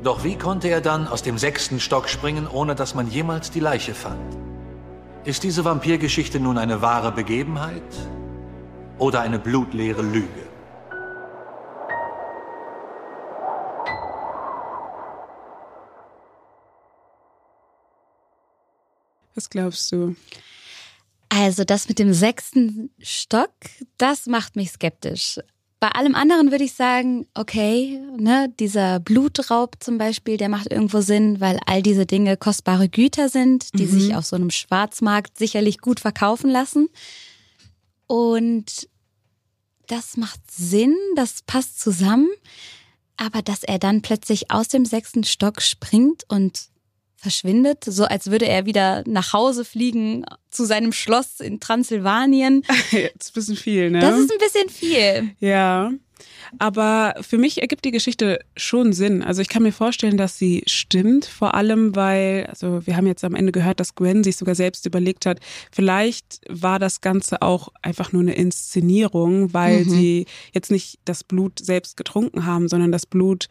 Doch 0.03 0.25
wie 0.25 0.37
konnte 0.37 0.69
er 0.69 0.83
dann 0.83 1.09
aus 1.09 1.23
dem 1.23 1.39
sechsten 1.39 1.81
Stock 1.81 2.11
springen, 2.11 2.47
ohne 2.47 2.75
dass 2.75 2.95
man 2.95 3.09
jemals 3.09 3.51
die 3.51 3.61
Leiche 3.61 3.95
fand? 3.95 4.37
Ist 5.25 5.43
diese 5.43 5.65
Vampirgeschichte 5.65 6.39
nun 6.39 6.59
eine 6.59 6.83
wahre 6.83 7.13
Begebenheit 7.13 7.83
oder 8.99 9.23
eine 9.23 9.39
blutleere 9.39 10.03
Lüge? 10.03 10.47
Was 19.37 19.51
glaubst 19.51 19.93
du? 19.93 20.17
Also 21.29 21.65
das 21.65 21.89
mit 21.89 21.99
dem 21.99 22.13
sechsten 22.13 22.91
Stock, 23.01 23.53
das 23.99 24.27
macht 24.27 24.57
mich 24.57 24.73
skeptisch. 24.73 25.39
Bei 25.79 25.89
allem 25.89 26.15
anderen 26.15 26.51
würde 26.51 26.65
ich 26.65 26.73
sagen, 26.73 27.27
okay, 27.35 28.01
ne, 28.17 28.53
dieser 28.59 28.99
Blutraub 28.99 29.77
zum 29.81 29.99
Beispiel, 29.99 30.39
der 30.39 30.49
macht 30.49 30.73
irgendwo 30.73 31.03
Sinn, 31.03 31.39
weil 31.39 31.61
all 31.67 31.83
diese 31.83 32.07
Dinge 32.07 32.39
kostbare 32.39 32.89
Güter 32.89 33.29
sind, 33.29 33.79
die 33.79 33.85
mhm. 33.85 33.91
sich 33.91 34.15
auf 34.15 34.25
so 34.25 34.37
einem 34.37 34.51
Schwarzmarkt 34.51 35.37
sicherlich 35.37 35.79
gut 35.79 36.01
verkaufen 36.01 36.51
lassen. 36.51 36.89
Und 38.07 38.89
das 39.87 40.17
macht 40.17 40.41
Sinn, 40.51 40.97
das 41.15 41.43
passt 41.43 41.79
zusammen. 41.79 42.31
Aber 43.19 43.43
dass 43.43 43.63
er 43.63 43.79
dann 43.79 44.01
plötzlich 44.01 44.51
aus 44.51 44.69
dem 44.69 44.87
sechsten 44.87 45.25
Stock 45.25 45.61
springt 45.61 46.25
und 46.29 46.69
verschwindet, 47.17 47.85
so 47.85 48.05
als 48.05 48.31
würde 48.31 48.47
er 48.47 48.67
wieder 48.67 49.03
nach 49.07 49.33
Hause 49.33 49.65
fliegen 49.65 50.25
zu 50.51 50.65
seinem 50.65 50.93
Schloss 50.93 51.41
in 51.41 51.61
Transsilvanien. 51.61 52.63
das 52.69 52.93
ist 52.93 53.31
ein 53.31 53.35
bisschen 53.35 53.57
viel, 53.57 53.91
ne? 53.91 54.01
Das 54.01 54.19
ist 54.19 54.31
ein 54.31 54.39
bisschen 54.39 54.69
viel. 54.69 55.31
Ja. 55.41 55.93
Aber 56.59 57.15
für 57.21 57.39
mich 57.39 57.61
ergibt 57.61 57.85
die 57.85 57.91
Geschichte 57.91 58.41
schon 58.57 58.93
Sinn. 58.93 59.23
Also 59.23 59.43
ich 59.43 59.49
kann 59.49 59.63
mir 59.63 59.73
vorstellen, 59.73 60.17
dass 60.17 60.39
sie 60.39 60.63
stimmt, 60.67 61.27
vor 61.27 61.55
allem 61.55 61.95
weil, 61.95 62.47
also 62.47 62.87
wir 62.87 62.97
haben 62.97 63.07
jetzt 63.07 63.25
am 63.25 63.35
Ende 63.35 63.53
gehört, 63.53 63.81
dass 63.81 63.95
Gwen 63.95 64.25
sich 64.25 64.37
sogar 64.37 64.55
selbst 64.55 64.87
überlegt 64.87 65.27
hat, 65.27 65.41
vielleicht 65.71 66.41
war 66.49 66.79
das 66.79 67.01
Ganze 67.01 67.43
auch 67.43 67.69
einfach 67.83 68.13
nur 68.13 68.23
eine 68.23 68.35
Inszenierung, 68.35 69.53
weil 69.53 69.85
mhm. 69.85 69.91
sie 69.91 70.27
jetzt 70.53 70.71
nicht 70.71 70.99
das 71.05 71.25
Blut 71.25 71.59
selbst 71.59 71.97
getrunken 71.97 72.47
haben, 72.47 72.69
sondern 72.69 72.93
das 72.93 73.07
Blut 73.07 73.49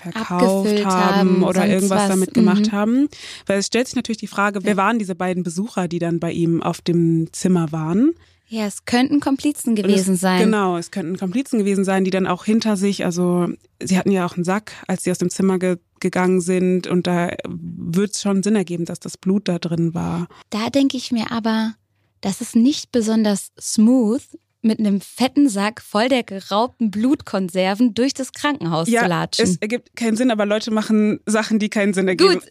verkauft 0.00 0.84
haben, 0.84 1.42
oder 1.42 1.66
irgendwas 1.66 2.02
was. 2.02 2.08
damit 2.08 2.34
gemacht 2.34 2.68
mhm. 2.68 2.72
haben. 2.72 3.08
Weil 3.46 3.58
es 3.58 3.66
stellt 3.66 3.88
sich 3.88 3.96
natürlich 3.96 4.18
die 4.18 4.26
Frage, 4.26 4.60
wer 4.62 4.76
waren 4.76 4.98
diese 4.98 5.14
beiden 5.14 5.42
Besucher, 5.42 5.88
die 5.88 5.98
dann 5.98 6.20
bei 6.20 6.32
ihm 6.32 6.62
auf 6.62 6.80
dem 6.80 7.32
Zimmer 7.32 7.72
waren? 7.72 8.12
Ja, 8.50 8.64
es 8.64 8.86
könnten 8.86 9.20
Komplizen 9.20 9.74
gewesen 9.74 10.14
es, 10.14 10.20
sein. 10.20 10.40
Genau, 10.40 10.78
es 10.78 10.90
könnten 10.90 11.18
Komplizen 11.18 11.58
gewesen 11.58 11.84
sein, 11.84 12.04
die 12.04 12.10
dann 12.10 12.26
auch 12.26 12.46
hinter 12.46 12.78
sich, 12.78 13.04
also 13.04 13.48
sie 13.82 13.98
hatten 13.98 14.10
ja 14.10 14.24
auch 14.24 14.36
einen 14.36 14.44
Sack, 14.44 14.72
als 14.86 15.02
sie 15.04 15.10
aus 15.10 15.18
dem 15.18 15.30
Zimmer 15.30 15.58
ge 15.58 15.76
gegangen 16.00 16.40
sind 16.40 16.86
und 16.86 17.08
da 17.08 17.32
wird 17.44 18.12
es 18.12 18.22
schon 18.22 18.44
Sinn 18.44 18.54
ergeben, 18.54 18.84
dass 18.84 19.00
das 19.00 19.16
Blut 19.16 19.48
da 19.48 19.58
drin 19.58 19.94
war. 19.94 20.28
Da 20.50 20.70
denke 20.70 20.96
ich 20.96 21.10
mir 21.10 21.32
aber, 21.32 21.74
das 22.20 22.40
ist 22.40 22.54
nicht 22.54 22.92
besonders 22.92 23.50
smooth, 23.60 24.22
mit 24.62 24.78
einem 24.80 25.00
fetten 25.00 25.48
Sack 25.48 25.80
voll 25.80 26.08
der 26.08 26.24
geraubten 26.24 26.90
Blutkonserven 26.90 27.94
durch 27.94 28.12
das 28.12 28.32
Krankenhaus 28.32 28.88
ja, 28.88 29.02
zu 29.02 29.08
latschen. 29.08 29.44
Es 29.44 29.56
ergibt 29.56 29.94
keinen 29.96 30.16
Sinn, 30.16 30.30
aber 30.30 30.46
Leute 30.46 30.70
machen 30.70 31.20
Sachen, 31.26 31.58
die 31.58 31.68
keinen 31.68 31.94
Sinn 31.94 32.08
ergeben. 32.08 32.34
Gut. 32.34 32.42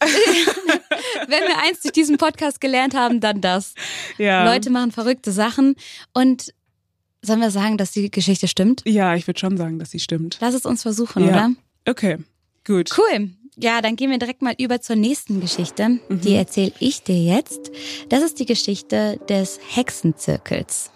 Wenn 1.28 1.42
wir 1.42 1.58
eins 1.62 1.80
durch 1.82 1.92
diesen 1.92 2.16
Podcast 2.16 2.60
gelernt 2.60 2.94
haben, 2.94 3.20
dann 3.20 3.40
das. 3.40 3.74
Ja. 4.16 4.44
Leute 4.44 4.70
machen 4.70 4.92
verrückte 4.92 5.32
Sachen 5.32 5.74
und 6.14 6.54
sollen 7.20 7.40
wir 7.40 7.50
sagen, 7.50 7.76
dass 7.76 7.90
die 7.90 8.10
Geschichte 8.10 8.48
stimmt? 8.48 8.82
Ja, 8.86 9.14
ich 9.14 9.26
würde 9.26 9.38
schon 9.38 9.56
sagen, 9.56 9.78
dass 9.78 9.90
sie 9.90 10.00
stimmt. 10.00 10.38
Lass 10.40 10.54
es 10.54 10.64
uns 10.64 10.82
versuchen, 10.82 11.24
ja. 11.24 11.28
oder? 11.28 11.50
Okay, 11.86 12.18
gut. 12.64 12.90
Cool. 12.96 13.30
Ja, 13.56 13.82
dann 13.82 13.96
gehen 13.96 14.10
wir 14.10 14.18
direkt 14.18 14.40
mal 14.40 14.54
über 14.56 14.80
zur 14.80 14.96
nächsten 14.96 15.40
Geschichte. 15.40 15.88
Mhm. 15.88 16.20
Die 16.20 16.34
erzähle 16.34 16.72
ich 16.78 17.02
dir 17.02 17.20
jetzt. 17.20 17.72
Das 18.08 18.22
ist 18.22 18.38
die 18.38 18.46
Geschichte 18.46 19.18
des 19.28 19.58
Hexenzirkels. 19.68 20.92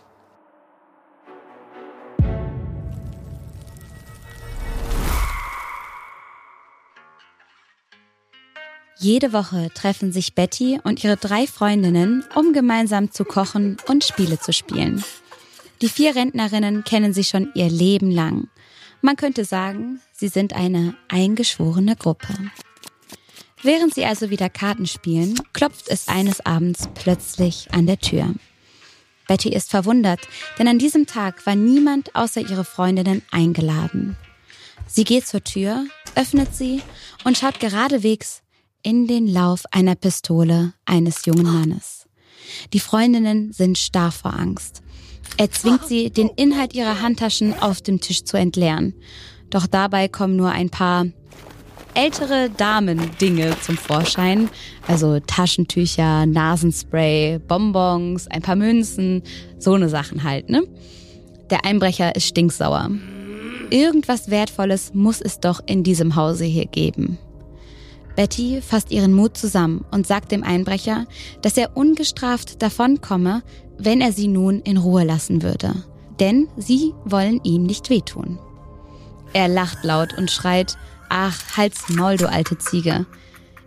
Jede 9.02 9.32
Woche 9.32 9.68
treffen 9.74 10.12
sich 10.12 10.36
Betty 10.36 10.78
und 10.84 11.02
ihre 11.02 11.16
drei 11.16 11.48
Freundinnen, 11.48 12.24
um 12.36 12.52
gemeinsam 12.52 13.10
zu 13.10 13.24
kochen 13.24 13.76
und 13.88 14.04
Spiele 14.04 14.38
zu 14.38 14.52
spielen. 14.52 15.02
Die 15.80 15.88
vier 15.88 16.14
Rentnerinnen 16.14 16.84
kennen 16.84 17.12
sich 17.12 17.26
schon 17.26 17.50
ihr 17.54 17.68
Leben 17.68 18.12
lang. 18.12 18.48
Man 19.00 19.16
könnte 19.16 19.44
sagen, 19.44 20.00
sie 20.12 20.28
sind 20.28 20.52
eine 20.52 20.94
eingeschworene 21.08 21.96
Gruppe. 21.96 22.32
Während 23.64 23.92
sie 23.92 24.04
also 24.04 24.30
wieder 24.30 24.48
Karten 24.48 24.86
spielen, 24.86 25.34
klopft 25.52 25.88
es 25.88 26.06
eines 26.06 26.46
Abends 26.46 26.88
plötzlich 26.94 27.66
an 27.72 27.88
der 27.88 27.98
Tür. 27.98 28.32
Betty 29.26 29.48
ist 29.48 29.68
verwundert, 29.68 30.20
denn 30.60 30.68
an 30.68 30.78
diesem 30.78 31.08
Tag 31.08 31.44
war 31.44 31.56
niemand 31.56 32.14
außer 32.14 32.40
ihre 32.40 32.64
Freundinnen 32.64 33.22
eingeladen. 33.32 34.16
Sie 34.86 35.02
geht 35.02 35.26
zur 35.26 35.42
Tür, 35.42 35.86
öffnet 36.14 36.54
sie 36.54 36.82
und 37.24 37.36
schaut 37.36 37.58
geradewegs 37.58 38.41
in 38.82 39.06
den 39.06 39.26
Lauf 39.26 39.64
einer 39.70 39.94
Pistole 39.94 40.74
eines 40.84 41.24
jungen 41.26 41.52
Mannes. 41.52 42.06
Die 42.72 42.80
Freundinnen 42.80 43.52
sind 43.52 43.78
starr 43.78 44.12
vor 44.12 44.34
Angst. 44.34 44.82
Er 45.36 45.50
zwingt 45.50 45.86
sie, 45.86 46.10
den 46.10 46.28
Inhalt 46.28 46.74
ihrer 46.74 47.00
Handtaschen 47.00 47.54
auf 47.60 47.80
dem 47.80 48.00
Tisch 48.00 48.24
zu 48.24 48.36
entleeren. 48.36 48.94
Doch 49.50 49.66
dabei 49.66 50.08
kommen 50.08 50.36
nur 50.36 50.50
ein 50.50 50.70
paar 50.70 51.06
ältere 51.94 52.50
Damen-Dinge 52.50 53.56
zum 53.60 53.76
Vorschein. 53.76 54.48
Also 54.86 55.20
Taschentücher, 55.20 56.26
Nasenspray, 56.26 57.38
Bonbons, 57.38 58.28
ein 58.28 58.42
paar 58.42 58.56
Münzen, 58.56 59.22
so 59.58 59.74
eine 59.74 59.88
Sachen 59.88 60.24
halt, 60.24 60.48
ne? 60.48 60.62
Der 61.50 61.64
Einbrecher 61.64 62.14
ist 62.16 62.26
stinksauer. 62.26 62.90
Irgendwas 63.70 64.30
Wertvolles 64.30 64.92
muss 64.94 65.20
es 65.20 65.40
doch 65.40 65.60
in 65.66 65.82
diesem 65.82 66.16
Hause 66.16 66.44
hier 66.44 66.66
geben. 66.66 67.18
Betty 68.16 68.60
fasst 68.60 68.90
ihren 68.90 69.12
Mut 69.12 69.36
zusammen 69.36 69.84
und 69.90 70.06
sagt 70.06 70.32
dem 70.32 70.42
Einbrecher, 70.42 71.06
dass 71.40 71.56
er 71.56 71.76
ungestraft 71.76 72.62
davonkomme, 72.62 73.42
wenn 73.78 74.00
er 74.00 74.12
sie 74.12 74.28
nun 74.28 74.60
in 74.60 74.76
Ruhe 74.76 75.04
lassen 75.04 75.42
würde. 75.42 75.74
Denn 76.20 76.48
sie 76.56 76.92
wollen 77.04 77.40
ihm 77.42 77.64
nicht 77.64 77.90
wehtun. 77.90 78.38
Er 79.32 79.48
lacht 79.48 79.82
laut 79.82 80.16
und 80.16 80.30
schreit, 80.30 80.76
ach, 81.08 81.56
halt's 81.56 81.88
Maul, 81.88 82.16
du 82.16 82.28
alte 82.28 82.58
Ziege. 82.58 83.06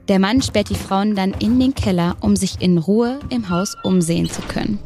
Der 0.07 0.19
Mann 0.19 0.41
sperrt 0.41 0.69
die 0.69 0.75
Frauen 0.75 1.15
dann 1.15 1.33
in 1.33 1.59
den 1.59 1.73
Keller, 1.73 2.17
um 2.21 2.35
sich 2.35 2.61
in 2.61 2.77
Ruhe 2.77 3.19
im 3.29 3.49
Haus 3.49 3.75
umsehen 3.83 4.29
zu 4.29 4.41
können. 4.43 4.79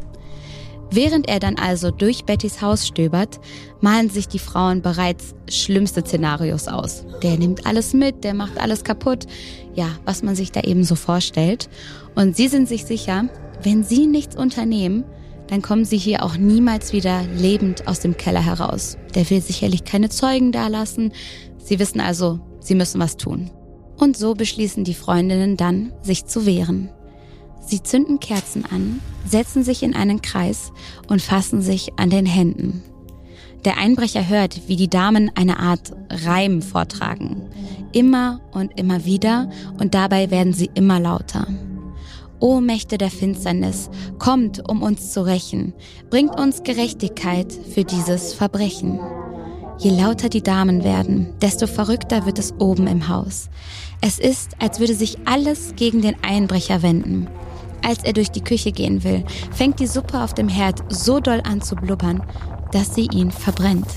Während 0.91 1.27
er 1.29 1.39
dann 1.39 1.58
also 1.58 1.91
durch 1.91 2.25
Bettys 2.25 2.62
Haus 2.62 2.88
stöbert, 2.88 3.39
malen 3.79 4.10
sich 4.10 4.27
die 4.27 4.39
Frauen 4.39 4.81
bereits 4.81 5.36
schlimmste 5.48 6.01
Szenarios 6.01 6.67
aus. 6.67 7.05
Der 7.22 7.38
nimmt 7.38 7.67
alles 7.67 7.93
mit, 7.93 8.24
der 8.24 8.34
macht 8.34 8.58
alles 8.58 8.84
kaputt. 8.84 9.25
Ja, 9.75 9.89
was 10.05 10.24
man 10.24 10.36
sich 10.36 10.51
da 10.51 10.62
eben 10.62 10.84
so 10.84 10.96
vorstellt. 10.96 11.69
Und 12.15 12.36
sie 12.36 12.48
sind 12.48 12.67
sich 12.67 12.86
sicher, 12.86 13.29
wenn 13.62 13.84
sie 13.84 14.08
nichts 14.08 14.36
unternehmen, 14.36 15.03
dann 15.48 15.62
kommen 15.62 15.86
sie 15.86 15.98
hier 15.98 16.24
auch 16.24 16.38
niemals 16.38 16.93
wieder 16.93 17.24
lebend 17.36 17.88
aus 17.88 18.00
dem 18.00 18.17
Keller 18.17 18.43
heraus. 18.43 18.98
Der 19.15 19.29
will 19.29 19.41
sicherlich 19.41 19.84
keine 19.84 20.10
Zeugen 20.10 20.51
dalassen. 20.51 21.12
Sie 21.58 21.79
wissen 21.79 22.01
also, 22.01 22.39
sie 22.60 22.75
müssen 22.75 23.00
was 23.00 23.17
tun. 23.17 23.51
Und 23.98 24.15
so 24.15 24.34
beschließen 24.34 24.84
die 24.84 24.93
Freundinnen 24.93 25.58
dann, 25.58 25.91
sich 26.01 26.25
zu 26.25 26.46
wehren. 26.46 26.89
Sie 27.65 27.84
zünden 27.84 28.19
Kerzen 28.19 28.63
an, 28.65 29.01
setzen 29.25 29.63
sich 29.63 29.83
in 29.83 29.95
einen 29.95 30.21
Kreis 30.21 30.71
und 31.07 31.21
fassen 31.21 31.61
sich 31.61 31.93
an 31.97 32.09
den 32.09 32.25
Händen. 32.25 32.83
Der 33.65 33.77
Einbrecher 33.77 34.27
hört, 34.29 34.67
wie 34.67 34.77
die 34.77 34.89
Damen 34.89 35.31
eine 35.35 35.59
Art 35.59 35.91
Reim 36.09 36.61
vortragen. 36.61 37.41
Immer 37.91 38.39
und 38.51 38.79
immer 38.79 39.03
wieder 39.05 39.49
und 39.79 39.93
dabei 39.93 40.31
werden 40.31 40.53
sie 40.53 40.69
immer 40.73 40.99
lauter. 40.99 41.45
O 42.39 42.61
Mächte 42.61 42.97
der 42.97 43.09
Finsternis, 43.09 43.89
kommt, 44.17 44.69
um 44.69 44.81
uns 44.81 45.11
zu 45.11 45.25
rächen, 45.25 45.73
bringt 46.09 46.39
uns 46.39 46.63
Gerechtigkeit 46.63 47.51
für 47.51 47.83
dieses 47.83 48.33
Verbrechen. 48.33 48.99
Je 49.77 49.91
lauter 49.91 50.29
die 50.29 50.43
Damen 50.43 50.85
werden, 50.85 51.33
desto 51.41 51.67
verrückter 51.67 52.25
wird 52.25 52.39
es 52.39 52.53
oben 52.59 52.88
im 52.88 53.09
Haus. 53.09 53.49
Es 53.99 54.19
ist, 54.19 54.51
als 54.59 54.79
würde 54.79 54.95
sich 54.95 55.17
alles 55.25 55.73
gegen 55.75 56.01
den 56.01 56.15
Einbrecher 56.23 56.81
wenden. 56.81 57.27
Als 57.83 58.03
er 58.03 58.13
durch 58.13 58.31
die 58.31 58.43
Küche 58.43 58.71
gehen 58.71 59.03
will, 59.03 59.24
fängt 59.51 59.79
die 59.79 59.88
Suppe 59.88 60.21
auf 60.21 60.33
dem 60.33 60.50
Herd 60.50 60.83
so 60.89 61.19
doll 61.19 61.41
an 61.43 61.62
zu 61.62 61.75
blubbern, 61.75 62.24
dass 62.71 62.95
sie 62.95 63.07
ihn 63.12 63.31
verbrennt. 63.31 63.88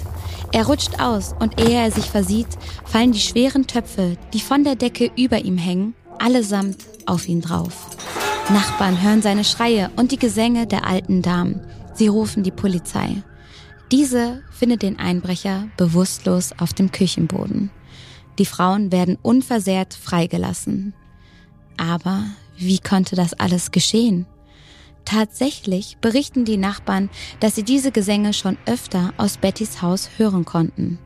Er 0.52 0.66
rutscht 0.66 1.00
aus 1.00 1.34
und 1.38 1.60
ehe 1.60 1.82
er 1.82 1.90
sich 1.90 2.04
versieht, 2.04 2.48
fallen 2.84 3.12
die 3.12 3.20
schweren 3.20 3.66
Töpfe, 3.66 4.16
die 4.32 4.40
von 4.40 4.64
der 4.64 4.76
Decke 4.76 5.10
über 5.16 5.38
ihm 5.44 5.56
hängen, 5.56 5.94
allesamt 6.18 6.76
auf 7.06 7.26
ihn 7.26 7.40
drauf. 7.40 7.88
Nachbarn 8.50 9.00
hören 9.00 9.22
seine 9.22 9.44
Schreie 9.44 9.90
und 9.96 10.12
die 10.12 10.18
Gesänge 10.18 10.66
der 10.66 10.86
alten 10.86 11.22
Damen. 11.22 11.60
Sie 11.94 12.08
rufen 12.08 12.42
die 12.42 12.50
Polizei. 12.50 13.22
Diese 13.90 14.42
findet 14.50 14.82
den 14.82 14.98
Einbrecher 14.98 15.68
bewusstlos 15.76 16.52
auf 16.58 16.72
dem 16.72 16.92
Küchenboden. 16.92 17.70
Die 18.38 18.46
Frauen 18.46 18.90
werden 18.92 19.18
unversehrt 19.22 19.94
freigelassen. 19.94 20.94
Aber 21.76 22.24
wie 22.62 22.78
konnte 22.78 23.16
das 23.16 23.34
alles 23.34 23.70
geschehen? 23.70 24.26
Tatsächlich 25.04 25.98
berichten 26.00 26.44
die 26.44 26.56
Nachbarn, 26.56 27.10
dass 27.40 27.54
sie 27.54 27.64
diese 27.64 27.92
Gesänge 27.92 28.32
schon 28.32 28.56
öfter 28.66 29.12
aus 29.16 29.36
Bettys 29.36 29.82
Haus 29.82 30.10
hören 30.16 30.44
konnten. 30.44 30.98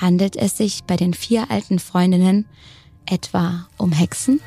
Handelt 0.00 0.36
es 0.36 0.56
sich 0.56 0.84
bei 0.84 0.96
den 0.96 1.14
vier 1.14 1.50
alten 1.50 1.78
Freundinnen 1.78 2.46
etwa 3.06 3.68
um 3.76 3.92
Hexen? 3.92 4.40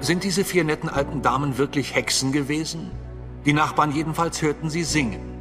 Sind 0.00 0.22
diese 0.22 0.44
vier 0.44 0.64
netten 0.64 0.90
alten 0.90 1.22
Damen 1.22 1.56
wirklich 1.56 1.94
Hexen 1.94 2.30
gewesen? 2.30 2.90
Die 3.46 3.54
Nachbarn 3.54 3.90
jedenfalls 3.90 4.42
hörten 4.42 4.68
sie 4.68 4.84
singen. 4.84 5.33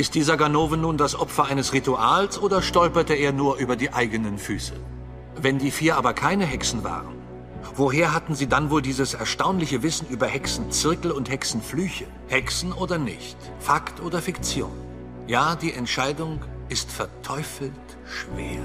Ist 0.00 0.14
dieser 0.14 0.38
Ganove 0.38 0.78
nun 0.78 0.96
das 0.96 1.14
Opfer 1.14 1.44
eines 1.44 1.74
Rituals 1.74 2.40
oder 2.40 2.62
stolperte 2.62 3.12
er 3.12 3.32
nur 3.32 3.56
über 3.58 3.76
die 3.76 3.92
eigenen 3.92 4.38
Füße? 4.38 4.72
Wenn 5.36 5.58
die 5.58 5.70
vier 5.70 5.98
aber 5.98 6.14
keine 6.14 6.46
Hexen 6.46 6.84
waren, 6.84 7.16
woher 7.74 8.14
hatten 8.14 8.34
sie 8.34 8.46
dann 8.46 8.70
wohl 8.70 8.80
dieses 8.80 9.12
erstaunliche 9.12 9.82
Wissen 9.82 10.08
über 10.08 10.26
Hexenzirkel 10.26 11.10
und 11.10 11.28
Hexenflüche? 11.28 12.06
Hexen 12.28 12.72
oder 12.72 12.96
nicht? 12.96 13.36
Fakt 13.58 14.00
oder 14.00 14.22
Fiktion? 14.22 14.72
Ja, 15.26 15.54
die 15.54 15.74
Entscheidung 15.74 16.40
ist 16.70 16.90
verteufelt 16.90 17.74
schwer. 18.06 18.62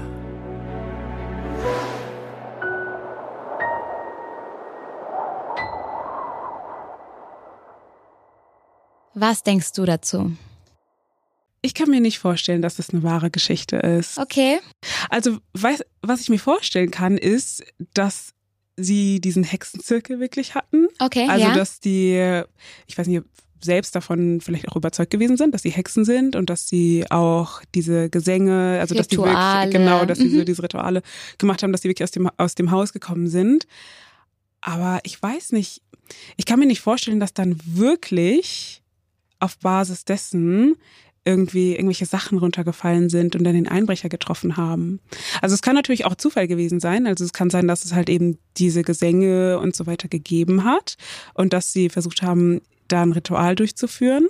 Was 9.12 9.42
denkst 9.42 9.72
du 9.72 9.84
dazu? 9.84 10.32
Ich 11.66 11.74
kann 11.74 11.90
mir 11.90 12.00
nicht 12.00 12.18
vorstellen, 12.18 12.62
dass 12.62 12.76
das 12.76 12.90
eine 12.90 13.02
wahre 13.02 13.30
Geschichte 13.30 13.76
ist. 13.76 14.18
Okay. 14.18 14.58
Also, 15.10 15.38
was, 15.52 15.82
was 16.02 16.20
ich 16.20 16.28
mir 16.28 16.38
vorstellen 16.38 16.90
kann, 16.90 17.18
ist, 17.18 17.64
dass 17.94 18.32
sie 18.76 19.20
diesen 19.20 19.42
Hexenzirkel 19.44 20.20
wirklich 20.20 20.54
hatten. 20.54 20.86
Okay, 20.98 21.26
Also, 21.28 21.46
ja. 21.48 21.54
dass 21.54 21.80
die, 21.80 22.42
ich 22.86 22.96
weiß 22.96 23.06
nicht, 23.08 23.22
selbst 23.62 23.96
davon 23.96 24.40
vielleicht 24.42 24.68
auch 24.68 24.76
überzeugt 24.76 25.10
gewesen 25.10 25.36
sind, 25.38 25.54
dass 25.54 25.62
sie 25.62 25.70
Hexen 25.70 26.04
sind 26.04 26.36
und 26.36 26.50
dass 26.50 26.68
sie 26.68 27.04
auch 27.10 27.62
diese 27.74 28.10
Gesänge, 28.10 28.78
also 28.80 28.94
dass 28.94 29.08
die 29.08 29.16
Rituale. 29.16 29.64
wirklich, 29.66 29.72
genau, 29.82 30.04
dass 30.04 30.18
sie 30.18 30.28
so 30.28 30.36
Mhm. 30.40 30.44
diese 30.44 30.62
Rituale 30.62 31.02
gemacht 31.38 31.62
haben, 31.62 31.72
dass 31.72 31.82
sie 31.82 31.88
wirklich 31.88 32.04
aus 32.04 32.10
dem, 32.10 32.30
aus 32.36 32.54
dem 32.54 32.70
Haus 32.70 32.92
gekommen 32.92 33.28
sind. 33.28 33.66
Aber 34.60 35.00
ich 35.04 35.20
weiß 35.20 35.52
nicht, 35.52 35.82
ich 36.36 36.44
kann 36.44 36.58
mir 36.60 36.66
nicht 36.66 36.80
vorstellen, 36.80 37.18
dass 37.18 37.32
dann 37.34 37.58
wirklich 37.64 38.82
auf 39.40 39.58
Basis 39.58 40.04
dessen 40.04 40.76
irgendwie 41.26 41.72
irgendwelche 41.72 42.06
Sachen 42.06 42.38
runtergefallen 42.38 43.10
sind 43.10 43.36
und 43.36 43.44
dann 43.44 43.54
den 43.54 43.68
Einbrecher 43.68 44.08
getroffen 44.08 44.56
haben. 44.56 45.00
Also 45.42 45.54
es 45.54 45.62
kann 45.62 45.74
natürlich 45.74 46.06
auch 46.06 46.14
Zufall 46.14 46.46
gewesen 46.46 46.80
sein. 46.80 47.06
Also 47.06 47.24
es 47.24 47.32
kann 47.32 47.50
sein, 47.50 47.68
dass 47.68 47.84
es 47.84 47.92
halt 47.92 48.08
eben 48.08 48.38
diese 48.56 48.82
Gesänge 48.82 49.58
und 49.58 49.74
so 49.74 49.86
weiter 49.86 50.08
gegeben 50.08 50.64
hat 50.64 50.96
und 51.34 51.52
dass 51.52 51.72
sie 51.72 51.88
versucht 51.88 52.22
haben, 52.22 52.62
da 52.88 53.02
ein 53.02 53.12
Ritual 53.12 53.56
durchzuführen 53.56 54.28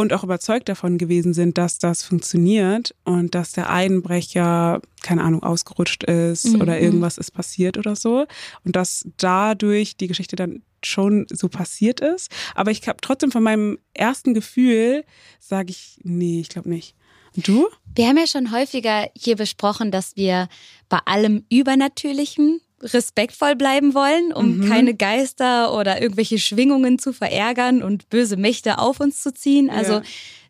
und 0.00 0.12
auch 0.12 0.24
überzeugt 0.24 0.68
davon 0.68 0.98
gewesen 0.98 1.34
sind, 1.34 1.58
dass 1.58 1.78
das 1.78 2.02
funktioniert 2.02 2.94
und 3.04 3.34
dass 3.34 3.52
der 3.52 3.70
Einbrecher, 3.70 4.80
keine 5.02 5.22
Ahnung, 5.22 5.42
ausgerutscht 5.42 6.04
ist 6.04 6.46
Mhm. 6.46 6.60
oder 6.60 6.80
irgendwas 6.80 7.18
ist 7.18 7.30
passiert 7.32 7.78
oder 7.78 7.96
so 7.96 8.26
und 8.64 8.76
dass 8.76 9.06
dadurch 9.16 9.96
die 9.96 10.08
Geschichte 10.08 10.36
dann 10.36 10.62
schon 10.82 11.26
so 11.30 11.48
passiert 11.48 12.00
ist. 12.00 12.30
Aber 12.54 12.70
ich 12.70 12.86
habe 12.88 12.98
trotzdem 13.02 13.30
von 13.30 13.42
meinem 13.42 13.78
ersten 13.92 14.32
Gefühl, 14.34 15.04
sage 15.38 15.70
ich, 15.70 15.98
nee, 16.02 16.40
ich 16.40 16.48
glaube 16.48 16.70
nicht. 16.70 16.94
Und 17.36 17.46
du? 17.46 17.68
Wir 17.94 18.08
haben 18.08 18.16
ja 18.16 18.26
schon 18.26 18.50
häufiger 18.50 19.08
hier 19.16 19.36
besprochen, 19.36 19.90
dass 19.90 20.16
wir 20.16 20.48
bei 20.88 20.98
allem 21.04 21.44
Übernatürlichen 21.50 22.60
respektvoll 22.82 23.56
bleiben 23.56 23.94
wollen, 23.94 24.32
um 24.32 24.58
Mhm. 24.58 24.68
keine 24.68 24.94
Geister 24.94 25.74
oder 25.74 26.00
irgendwelche 26.00 26.38
Schwingungen 26.38 26.98
zu 26.98 27.12
verärgern 27.12 27.82
und 27.82 28.08
böse 28.10 28.36
Mächte 28.36 28.78
auf 28.78 29.00
uns 29.00 29.22
zu 29.22 29.32
ziehen. 29.34 29.70
Also, 29.70 29.94
Ja. 29.94 30.02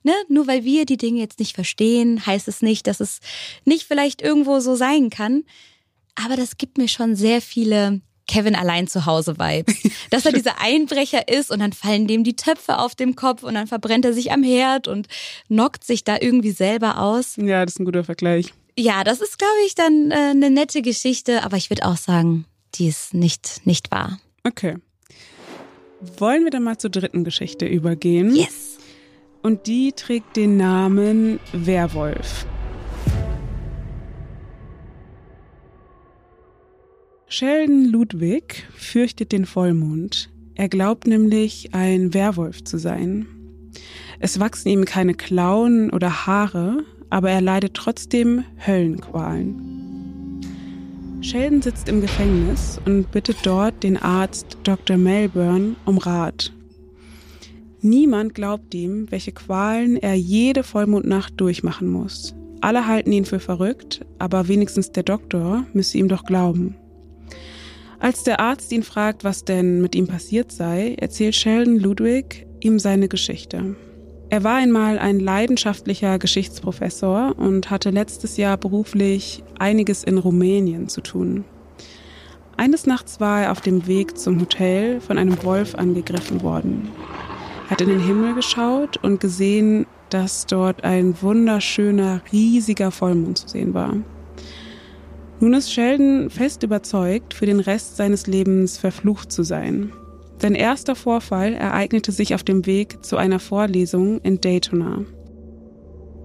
ne, 0.04 0.12
nur 0.28 0.46
weil 0.46 0.64
wir 0.64 0.86
die 0.86 0.96
Dinge 0.96 1.20
jetzt 1.20 1.38
nicht 1.38 1.54
verstehen, 1.54 2.24
heißt 2.26 2.48
es 2.48 2.62
nicht, 2.62 2.86
dass 2.86 3.00
es 3.00 3.18
nicht 3.64 3.84
vielleicht 3.84 4.22
irgendwo 4.22 4.60
so 4.60 4.74
sein 4.76 5.10
kann. 5.10 5.44
Aber 6.14 6.36
das 6.36 6.56
gibt 6.56 6.78
mir 6.78 6.88
schon 6.88 7.16
sehr 7.16 7.40
viele 7.40 8.00
Kevin 8.28 8.54
allein 8.54 8.86
zu 8.86 9.06
Hause 9.06 9.38
Vibes. 9.38 9.74
Dass 10.10 10.24
er 10.24 10.32
dieser 10.32 10.60
Einbrecher 10.60 11.26
ist 11.28 11.50
und 11.50 11.58
dann 11.58 11.72
fallen 11.72 12.06
dem 12.06 12.22
die 12.22 12.36
Töpfe 12.36 12.78
auf 12.78 12.94
dem 12.94 13.16
Kopf 13.16 13.42
und 13.42 13.54
dann 13.54 13.66
verbrennt 13.66 14.04
er 14.04 14.12
sich 14.12 14.30
am 14.30 14.44
Herd 14.44 14.86
und 14.86 15.08
knockt 15.48 15.82
sich 15.82 16.04
da 16.04 16.16
irgendwie 16.20 16.52
selber 16.52 16.98
aus. 16.98 17.34
Ja, 17.38 17.64
das 17.64 17.74
ist 17.74 17.80
ein 17.80 17.86
guter 17.86 18.04
Vergleich. 18.04 18.52
Ja, 18.80 19.04
das 19.04 19.20
ist, 19.20 19.38
glaube 19.38 19.58
ich, 19.66 19.74
dann 19.74 20.10
äh, 20.10 20.14
eine 20.14 20.48
nette 20.48 20.80
Geschichte, 20.80 21.42
aber 21.42 21.58
ich 21.58 21.68
würde 21.68 21.84
auch 21.84 21.98
sagen, 21.98 22.46
die 22.76 22.86
ist 22.86 23.12
nicht, 23.12 23.60
nicht 23.66 23.90
wahr. 23.90 24.18
Okay. 24.42 24.76
Wollen 26.16 26.44
wir 26.44 26.50
dann 26.50 26.62
mal 26.62 26.78
zur 26.78 26.88
dritten 26.88 27.22
Geschichte 27.22 27.66
übergehen? 27.66 28.34
Yes. 28.34 28.78
Und 29.42 29.66
die 29.66 29.92
trägt 29.92 30.34
den 30.34 30.56
Namen 30.56 31.40
Werwolf. 31.52 32.46
Sheldon 37.26 37.84
Ludwig 37.84 38.66
fürchtet 38.74 39.32
den 39.32 39.44
Vollmond. 39.44 40.30
Er 40.54 40.70
glaubt 40.70 41.06
nämlich, 41.06 41.74
ein 41.74 42.14
Werwolf 42.14 42.64
zu 42.64 42.78
sein. 42.78 43.26
Es 44.20 44.40
wachsen 44.40 44.70
ihm 44.70 44.86
keine 44.86 45.12
Klauen 45.12 45.90
oder 45.90 46.26
Haare, 46.26 46.82
aber 47.10 47.30
er 47.30 47.40
leidet 47.40 47.74
trotzdem 47.74 48.44
Höllenqualen. 48.66 50.40
Sheldon 51.20 51.60
sitzt 51.60 51.88
im 51.88 52.00
Gefängnis 52.00 52.80
und 52.86 53.10
bittet 53.10 53.36
dort 53.44 53.82
den 53.82 53.98
Arzt 53.98 54.56
Dr. 54.62 54.96
Melbourne 54.96 55.76
um 55.84 55.98
Rat. 55.98 56.52
Niemand 57.82 58.34
glaubt 58.34 58.74
ihm, 58.74 59.10
welche 59.10 59.32
Qualen 59.32 59.96
er 59.96 60.14
jede 60.14 60.62
Vollmondnacht 60.62 61.38
durchmachen 61.38 61.88
muss. 61.88 62.34
Alle 62.62 62.86
halten 62.86 63.12
ihn 63.12 63.24
für 63.24 63.40
verrückt, 63.40 64.04
aber 64.18 64.48
wenigstens 64.48 64.92
der 64.92 65.02
Doktor 65.02 65.66
müsse 65.72 65.98
ihm 65.98 66.08
doch 66.08 66.24
glauben. 66.24 66.76
Als 67.98 68.22
der 68.22 68.40
Arzt 68.40 68.72
ihn 68.72 68.82
fragt, 68.82 69.24
was 69.24 69.44
denn 69.44 69.82
mit 69.82 69.94
ihm 69.94 70.06
passiert 70.06 70.52
sei, 70.52 70.94
erzählt 70.98 71.34
Sheldon 71.34 71.78
Ludwig 71.78 72.46
ihm 72.60 72.78
seine 72.78 73.08
Geschichte. 73.08 73.76
Er 74.30 74.44
war 74.44 74.54
einmal 74.54 75.00
ein 75.00 75.18
leidenschaftlicher 75.18 76.20
Geschichtsprofessor 76.20 77.34
und 77.36 77.68
hatte 77.68 77.90
letztes 77.90 78.36
Jahr 78.36 78.56
beruflich 78.56 79.42
einiges 79.58 80.04
in 80.04 80.18
Rumänien 80.18 80.88
zu 80.88 81.00
tun. 81.00 81.44
Eines 82.56 82.86
Nachts 82.86 83.18
war 83.18 83.42
er 83.42 83.52
auf 83.52 83.60
dem 83.60 83.88
Weg 83.88 84.16
zum 84.16 84.40
Hotel 84.40 85.00
von 85.00 85.18
einem 85.18 85.42
Wolf 85.42 85.74
angegriffen 85.74 86.42
worden. 86.42 86.90
Er 87.64 87.70
hat 87.70 87.80
in 87.80 87.88
den 87.88 87.98
Himmel 87.98 88.34
geschaut 88.34 88.98
und 88.98 89.20
gesehen, 89.20 89.86
dass 90.10 90.46
dort 90.46 90.84
ein 90.84 91.20
wunderschöner, 91.20 92.20
riesiger 92.32 92.92
Vollmond 92.92 93.36
zu 93.36 93.48
sehen 93.48 93.74
war. 93.74 93.96
Nun 95.40 95.54
ist 95.54 95.72
Sheldon 95.72 96.30
fest 96.30 96.62
überzeugt, 96.62 97.34
für 97.34 97.46
den 97.46 97.58
Rest 97.58 97.96
seines 97.96 98.28
Lebens 98.28 98.78
verflucht 98.78 99.32
zu 99.32 99.42
sein. 99.42 99.92
Sein 100.40 100.54
erster 100.54 100.96
Vorfall 100.96 101.52
ereignete 101.52 102.12
sich 102.12 102.34
auf 102.34 102.42
dem 102.42 102.64
Weg 102.64 103.04
zu 103.04 103.18
einer 103.18 103.40
Vorlesung 103.40 104.22
in 104.22 104.40
Daytona. 104.40 105.04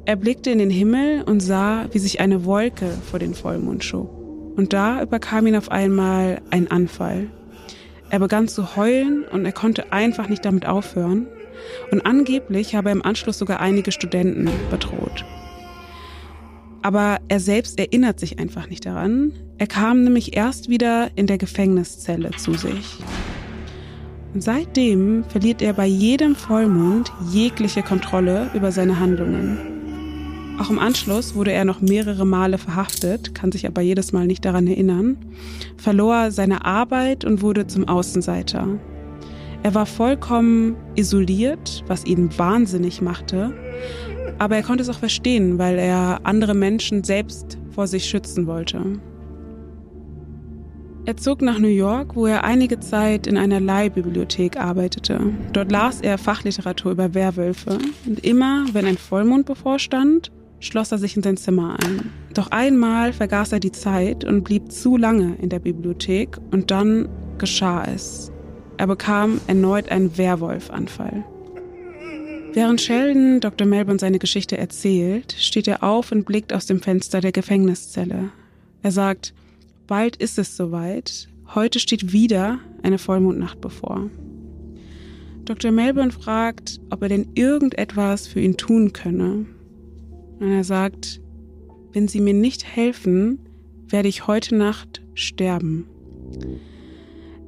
Er 0.06 0.16
blickte 0.16 0.52
in 0.52 0.60
den 0.60 0.70
Himmel 0.70 1.24
und 1.24 1.42
sah, 1.42 1.88
wie 1.92 2.00
sich 2.00 2.22
eine 2.22 2.46
Wolke 2.46 2.88
vor 3.10 3.20
den 3.20 3.34
Vollmond 3.34 3.84
schob. 3.84 4.10
Und 4.56 4.72
da 4.72 5.02
überkam 5.02 5.48
ihn 5.48 5.58
auf 5.58 5.70
einmal 5.70 6.42
ein 6.50 6.72
Anfall. 6.72 7.28
Er 8.10 8.20
begann 8.20 8.48
zu 8.48 8.78
heulen 8.78 9.26
und 9.34 9.44
er 9.44 9.52
konnte 9.52 9.92
einfach 9.92 10.30
nicht 10.30 10.46
damit 10.46 10.66
aufhören. 10.66 11.28
Und 11.92 12.06
angeblich 12.06 12.74
habe 12.74 12.90
er 12.90 12.96
im 12.96 13.04
Anschluss 13.04 13.38
sogar 13.38 13.60
einige 13.60 13.92
Studenten 13.92 14.50
bedroht. 14.72 15.26
Aber 16.84 17.18
er 17.28 17.42
selbst 17.42 17.80
erinnert 17.80 18.22
sich 18.22 18.40
einfach 18.40 18.70
nicht 18.70 18.86
daran. 18.86 19.34
Er 19.58 19.68
kam 19.68 20.06
nämlich 20.06 20.38
erst 20.38 20.70
wieder 20.70 21.10
in 21.16 21.28
der 21.28 21.38
Gefängniszelle 21.38 22.32
zu 22.38 22.54
sich. 22.54 23.00
Seitdem 24.38 25.24
verliert 25.24 25.62
er 25.62 25.72
bei 25.72 25.86
jedem 25.86 26.36
Vollmond 26.36 27.12
jegliche 27.32 27.82
Kontrolle 27.82 28.50
über 28.54 28.72
seine 28.74 29.00
Handlungen. 29.00 29.58
Auch 30.60 30.70
im 30.70 30.78
Anschluss 30.78 31.36
wurde 31.36 31.54
er 31.54 31.64
noch 31.64 31.80
mehrere 31.80 32.26
Male 32.26 32.58
verhaftet, 32.58 33.34
kann 33.34 33.54
sich 33.54 33.66
aber 33.66 33.82
jedes 33.82 34.12
Mal 34.12 34.28
nicht 34.28 34.44
daran 34.44 34.68
erinnern, 34.68 35.18
verlor 35.78 36.32
seine 36.32 36.66
Arbeit 36.66 37.24
und 37.24 37.42
wurde 37.42 37.68
zum 37.68 37.88
Außenseiter. 37.88 38.68
Er 39.64 39.74
war 39.74 39.86
vollkommen 39.86 40.76
isoliert, 40.96 41.84
was 41.88 42.06
ihn 42.06 42.30
wahnsinnig 42.38 43.02
machte, 43.02 43.54
aber 44.38 44.58
er 44.58 44.64
konnte 44.64 44.84
es 44.84 44.90
auch 44.90 45.00
verstehen, 45.00 45.58
weil 45.58 45.78
er 45.78 46.22
andere 46.24 46.56
Menschen 46.56 47.04
selbst 47.06 47.58
vor 47.72 47.88
sich 47.88 48.06
schützen 48.06 48.48
wollte. 48.48 49.00
Er 51.08 51.18
zog 51.18 51.44
nach 51.44 51.60
New 51.60 51.68
York, 51.68 52.16
wo 52.16 52.26
er 52.26 52.44
einige 52.44 52.80
Zeit 52.80 53.28
in 53.28 53.38
einer 53.38 53.60
Leihbibliothek 53.60 54.58
arbeitete. 54.58 55.20
Dort 55.54 55.72
las 55.72 56.02
er 56.02 56.18
Fachliteratur 56.18 56.94
über 56.94 57.14
Werwölfe 57.14 57.78
und 58.08 58.26
immer, 58.26 58.66
wenn 58.74 58.88
ein 58.88 58.98
Vollmond 58.98 59.46
bevorstand, 59.46 60.32
schloss 60.60 60.92
er 60.92 60.98
sich 60.98 61.16
in 61.16 61.22
sein 61.22 61.38
Zimmer 61.38 61.78
ein. 61.80 62.12
Doch 62.34 62.50
einmal 62.50 63.14
vergaß 63.14 63.52
er 63.52 63.60
die 63.60 63.72
Zeit 63.72 64.24
und 64.24 64.44
blieb 64.44 64.72
zu 64.72 64.98
lange 64.98 65.36
in 65.40 65.50
der 65.50 65.60
Bibliothek 65.60 66.40
und 66.50 66.72
dann 66.72 67.08
geschah 67.38 67.84
es. 67.84 68.32
Er 68.78 68.88
bekam 68.88 69.40
erneut 69.46 69.90
einen 69.90 70.18
Werwolfanfall. 70.18 71.24
Während 72.54 72.82
Sheldon 72.82 73.42
Dr. 73.42 73.68
Melbourne 73.68 74.00
seine 74.00 74.18
Geschichte 74.18 74.58
erzählt, 74.58 75.36
steht 75.38 75.68
er 75.68 75.84
auf 75.84 76.12
und 76.12 76.26
blickt 76.26 76.52
aus 76.52 76.66
dem 76.66 76.82
Fenster 76.82 77.22
der 77.22 77.32
Gefängniszelle. 77.32 78.32
Er 78.82 78.92
sagt, 78.92 79.34
bald 79.88 80.16
ist 80.18 80.38
es 80.38 80.56
soweit, 80.58 81.28
heute 81.54 81.80
steht 81.80 82.12
wieder 82.12 82.60
eine 82.84 82.98
Vollmondnacht 82.98 83.62
bevor. 83.62 84.10
Dr. 85.46 85.72
Melbourne 85.72 86.12
fragt, 86.12 86.80
ob 86.90 87.04
er 87.04 87.10
denn 87.10 87.28
irgendetwas 87.36 88.28
für 88.28 88.40
ihn 88.40 88.58
tun 88.58 88.94
könne. 88.94 89.46
Und 90.40 90.52
er 90.52 90.64
sagt, 90.64 91.22
wenn 91.94 92.08
Sie 92.08 92.20
mir 92.20 92.34
nicht 92.34 92.66
helfen, 92.66 93.40
werde 93.88 94.10
ich 94.10 94.28
heute 94.28 94.56
Nacht 94.56 95.04
sterben. 95.14 95.88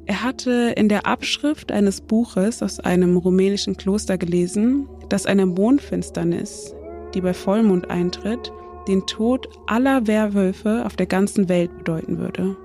Er 0.05 0.23
hatte 0.23 0.73
in 0.77 0.87
der 0.87 1.05
Abschrift 1.05 1.71
eines 1.71 1.99
Buches 1.99 2.63
aus 2.63 2.79
einem 2.79 3.17
rumänischen 3.17 3.75
Kloster 3.75 4.17
gelesen, 4.17 4.87
dass 5.09 5.25
eine 5.25 5.45
Mondfinsternis, 5.45 6.73
die 7.13 7.21
bei 7.21 7.33
Vollmond 7.33 7.89
eintritt, 7.89 8.53
den 8.87 9.05
Tod 9.05 9.49
aller 9.65 10.07
Werwölfe 10.07 10.85
auf 10.85 10.95
der 10.95 11.07
ganzen 11.07 11.49
Welt 11.49 11.75
bedeuten 11.77 12.17
würde. 12.17 12.55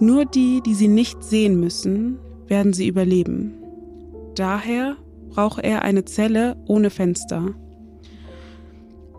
Nur 0.00 0.24
die, 0.24 0.62
die 0.64 0.74
sie 0.74 0.88
nicht 0.88 1.22
sehen 1.22 1.60
müssen, 1.60 2.18
werden 2.46 2.72
sie 2.72 2.88
überleben. 2.88 3.54
Daher 4.34 4.96
brauche 5.28 5.62
er 5.62 5.82
eine 5.82 6.04
Zelle 6.04 6.56
ohne 6.66 6.90
Fenster, 6.90 7.54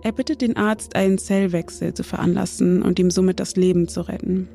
er 0.03 0.11
bittet 0.11 0.41
den 0.41 0.57
Arzt, 0.57 0.95
einen 0.95 1.19
Zellwechsel 1.19 1.93
zu 1.93 2.03
veranlassen 2.03 2.81
und 2.81 2.97
ihm 2.97 3.11
somit 3.11 3.39
das 3.39 3.55
Leben 3.55 3.87
zu 3.87 4.01
retten. 4.01 4.47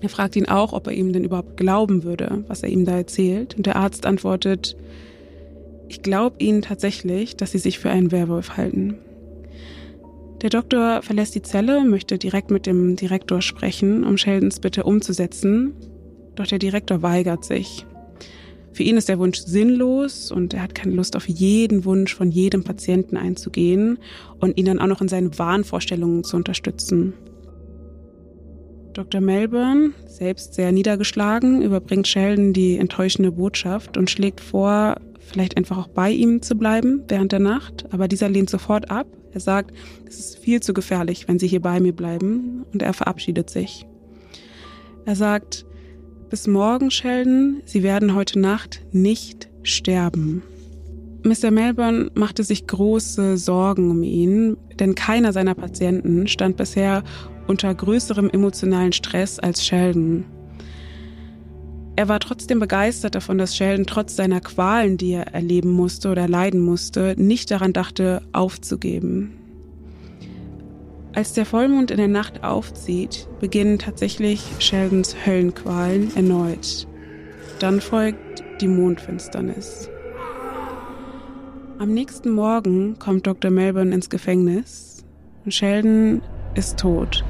Er 0.00 0.08
fragt 0.08 0.36
ihn 0.36 0.48
auch, 0.48 0.72
ob 0.72 0.86
er 0.86 0.94
ihm 0.94 1.12
denn 1.12 1.24
überhaupt 1.24 1.56
glauben 1.56 2.04
würde, 2.04 2.44
was 2.48 2.62
er 2.62 2.70
ihm 2.70 2.84
da 2.84 2.96
erzählt. 2.96 3.54
Und 3.56 3.66
der 3.66 3.76
Arzt 3.76 4.06
antwortet, 4.06 4.76
ich 5.88 6.02
glaube 6.02 6.36
Ihnen 6.38 6.62
tatsächlich, 6.62 7.36
dass 7.36 7.52
Sie 7.52 7.58
sich 7.58 7.78
für 7.78 7.90
einen 7.90 8.12
Werwolf 8.12 8.56
halten. 8.56 8.98
Der 10.42 10.50
Doktor 10.50 11.00
verlässt 11.02 11.34
die 11.34 11.42
Zelle, 11.42 11.84
möchte 11.84 12.18
direkt 12.18 12.50
mit 12.50 12.66
dem 12.66 12.96
Direktor 12.96 13.40
sprechen, 13.40 14.04
um 14.04 14.18
Sheldons 14.18 14.60
Bitte 14.60 14.84
umzusetzen. 14.84 15.72
Doch 16.34 16.46
der 16.46 16.58
Direktor 16.58 17.00
weigert 17.00 17.44
sich. 17.44 17.86
Für 18.72 18.82
ihn 18.82 18.98
ist 18.98 19.08
der 19.08 19.18
Wunsch 19.18 19.38
sinnlos 19.38 20.30
und 20.30 20.52
er 20.52 20.60
hat 20.60 20.74
keine 20.74 20.92
Lust 20.92 21.16
auf 21.16 21.26
jeden 21.26 21.86
Wunsch 21.86 22.14
von 22.14 22.30
jedem 22.30 22.62
Patienten 22.62 23.16
einzugehen 23.16 23.98
und 24.38 24.58
ihn 24.58 24.66
dann 24.66 24.78
auch 24.80 24.86
noch 24.86 25.00
in 25.00 25.08
seinen 25.08 25.38
Wahnvorstellungen 25.38 26.24
zu 26.24 26.36
unterstützen. 26.36 27.14
Dr. 28.92 29.22
Melbourne, 29.22 29.92
selbst 30.06 30.52
sehr 30.52 30.72
niedergeschlagen, 30.72 31.62
überbringt 31.62 32.06
Sheldon 32.06 32.52
die 32.52 32.76
enttäuschende 32.76 33.32
Botschaft 33.32 33.96
und 33.96 34.10
schlägt 34.10 34.40
vor, 34.40 34.96
vielleicht 35.20 35.56
einfach 35.56 35.78
auch 35.78 35.88
bei 35.88 36.10
ihm 36.10 36.42
zu 36.42 36.54
bleiben 36.54 37.02
während 37.08 37.32
der 37.32 37.40
Nacht, 37.40 37.86
aber 37.92 38.08
dieser 38.08 38.28
lehnt 38.28 38.50
sofort 38.50 38.90
ab. 38.90 39.06
Er 39.36 39.40
sagt, 39.40 39.74
es 40.08 40.18
ist 40.18 40.38
viel 40.38 40.62
zu 40.62 40.72
gefährlich, 40.72 41.28
wenn 41.28 41.38
Sie 41.38 41.46
hier 41.46 41.60
bei 41.60 41.78
mir 41.78 41.92
bleiben 41.92 42.64
und 42.72 42.80
er 42.80 42.94
verabschiedet 42.94 43.50
sich. 43.50 43.86
Er 45.04 45.14
sagt, 45.14 45.66
bis 46.30 46.46
morgen, 46.46 46.90
Sheldon. 46.90 47.60
Sie 47.66 47.82
werden 47.82 48.14
heute 48.14 48.38
Nacht 48.38 48.80
nicht 48.92 49.50
sterben. 49.62 50.42
Mr. 51.22 51.50
Melbourne 51.50 52.10
machte 52.14 52.44
sich 52.44 52.66
große 52.66 53.36
Sorgen 53.36 53.90
um 53.90 54.02
ihn, 54.02 54.56
denn 54.80 54.94
keiner 54.94 55.34
seiner 55.34 55.54
Patienten 55.54 56.28
stand 56.28 56.56
bisher 56.56 57.04
unter 57.46 57.74
größerem 57.74 58.30
emotionalen 58.30 58.92
Stress 58.92 59.38
als 59.38 59.66
Sheldon. 59.66 60.24
Er 61.96 62.08
war 62.08 62.20
trotzdem 62.20 62.60
begeistert 62.60 63.14
davon, 63.14 63.38
dass 63.38 63.56
Sheldon 63.56 63.86
trotz 63.86 64.16
seiner 64.16 64.42
Qualen, 64.42 64.98
die 64.98 65.12
er 65.12 65.34
erleben 65.34 65.70
musste 65.70 66.10
oder 66.10 66.28
leiden 66.28 66.60
musste, 66.60 67.14
nicht 67.16 67.50
daran 67.50 67.72
dachte, 67.72 68.20
aufzugeben. 68.32 69.32
Als 71.14 71.32
der 71.32 71.46
Vollmond 71.46 71.90
in 71.90 71.96
der 71.96 72.08
Nacht 72.08 72.44
aufzieht, 72.44 73.26
beginnen 73.40 73.78
tatsächlich 73.78 74.42
Sheldons 74.58 75.16
Höllenqualen 75.24 76.14
erneut. 76.14 76.86
Dann 77.60 77.80
folgt 77.80 78.44
die 78.60 78.68
Mondfinsternis. 78.68 79.88
Am 81.78 81.94
nächsten 81.94 82.30
Morgen 82.30 82.98
kommt 82.98 83.26
Dr. 83.26 83.50
Melbourne 83.50 83.94
ins 83.94 84.10
Gefängnis 84.10 85.02
und 85.46 85.54
Sheldon 85.54 86.20
ist 86.54 86.78
tot. 86.78 87.24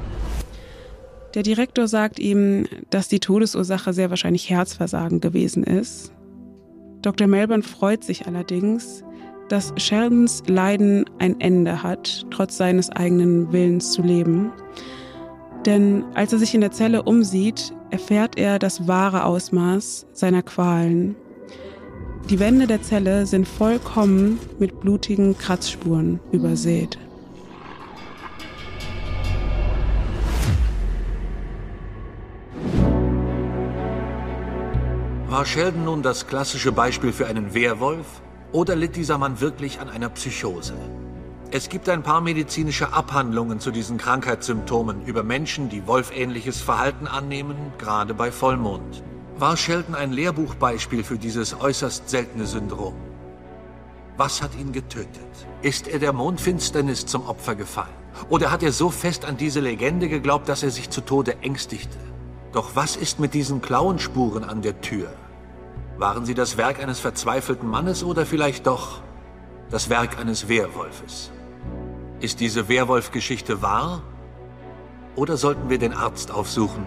Der 1.37 1.43
Direktor 1.43 1.87
sagt 1.87 2.17
ihm, 2.17 2.65
dass 2.89 3.09
die 3.09 3.19
Todesursache 3.19 3.93
sehr 3.93 4.09
wahrscheinlich 4.09 4.49
Herzversagen 4.49 5.21
gewesen 5.21 5.63
ist. 5.63 6.11
Dr. 7.03 7.27
Melbourne 7.27 7.61
freut 7.61 8.03
sich 8.03 8.25
allerdings, 8.25 9.03
dass 9.47 9.71
Sheldons 9.77 10.41
Leiden 10.47 11.05
ein 11.19 11.39
Ende 11.39 11.83
hat, 11.83 12.25
trotz 12.31 12.57
seines 12.57 12.89
eigenen 12.89 13.53
Willens 13.53 13.91
zu 13.91 14.01
leben. 14.01 14.51
Denn 15.67 16.05
als 16.15 16.33
er 16.33 16.39
sich 16.39 16.55
in 16.55 16.61
der 16.61 16.71
Zelle 16.71 17.03
umsieht, 17.03 17.71
erfährt 17.91 18.35
er 18.35 18.57
das 18.57 18.87
wahre 18.87 19.23
Ausmaß 19.23 20.07
seiner 20.13 20.41
Qualen. 20.41 21.15
Die 22.31 22.39
Wände 22.39 22.65
der 22.65 22.81
Zelle 22.81 23.27
sind 23.27 23.47
vollkommen 23.47 24.39
mit 24.57 24.79
blutigen 24.79 25.37
Kratzspuren 25.37 26.19
übersät. 26.31 26.97
War 35.29 35.45
Sheldon 35.45 35.83
nun 35.83 36.03
das 36.03 36.25
klassische 36.25 36.71
Beispiel 36.71 37.11
für 37.11 37.27
einen 37.27 37.53
Werwolf? 37.53 38.05
Oder 38.53 38.77
litt 38.77 38.95
dieser 38.95 39.17
Mann 39.17 39.41
wirklich 39.41 39.81
an 39.81 39.89
einer 39.89 40.07
Psychose? 40.07 40.73
Es 41.51 41.67
gibt 41.67 41.89
ein 41.89 42.01
paar 42.01 42.21
medizinische 42.21 42.93
Abhandlungen 42.93 43.59
zu 43.59 43.71
diesen 43.71 43.97
Krankheitssymptomen 43.97 45.05
über 45.05 45.23
Menschen, 45.23 45.67
die 45.67 45.85
wolfähnliches 45.85 46.61
Verhalten 46.61 47.07
annehmen, 47.07 47.57
gerade 47.77 48.13
bei 48.13 48.31
Vollmond. 48.31 49.03
War 49.37 49.57
Sheldon 49.57 49.95
ein 49.95 50.13
Lehrbuchbeispiel 50.13 51.03
für 51.03 51.17
dieses 51.17 51.59
äußerst 51.59 52.09
seltene 52.09 52.45
Syndrom? 52.45 52.95
Was 54.15 54.41
hat 54.41 54.55
ihn 54.57 54.71
getötet? 54.71 55.09
Ist 55.61 55.89
er 55.89 55.99
der 55.99 56.13
Mondfinsternis 56.13 57.05
zum 57.05 57.27
Opfer 57.27 57.55
gefallen? 57.55 57.89
Oder 58.29 58.49
hat 58.49 58.63
er 58.63 58.71
so 58.71 58.89
fest 58.89 59.25
an 59.25 59.35
diese 59.35 59.59
Legende 59.59 60.07
geglaubt, 60.07 60.47
dass 60.47 60.63
er 60.63 60.71
sich 60.71 60.89
zu 60.89 61.01
Tode 61.01 61.35
ängstigte? 61.41 61.97
Doch 62.53 62.75
was 62.75 62.95
ist 62.95 63.19
mit 63.19 63.33
diesen 63.33 63.61
Klauenspuren 63.61 64.43
an 64.43 64.61
der 64.61 64.81
Tür? 64.81 65.13
Waren 65.97 66.25
sie 66.25 66.33
das 66.33 66.57
Werk 66.57 66.79
eines 66.81 66.99
verzweifelten 66.99 67.67
Mannes 67.69 68.03
oder 68.03 68.25
vielleicht 68.25 68.67
doch 68.67 69.01
das 69.69 69.89
Werk 69.89 70.19
eines 70.19 70.47
Werwolfes? 70.47 71.31
Ist 72.19 72.39
diese 72.39 72.67
Werwolf-Geschichte 72.67 73.61
wahr 73.61 74.01
Oder 75.15 75.35
sollten 75.35 75.69
wir 75.69 75.79
den 75.79 75.93
Arzt 75.93 76.29
aufsuchen? 76.29 76.85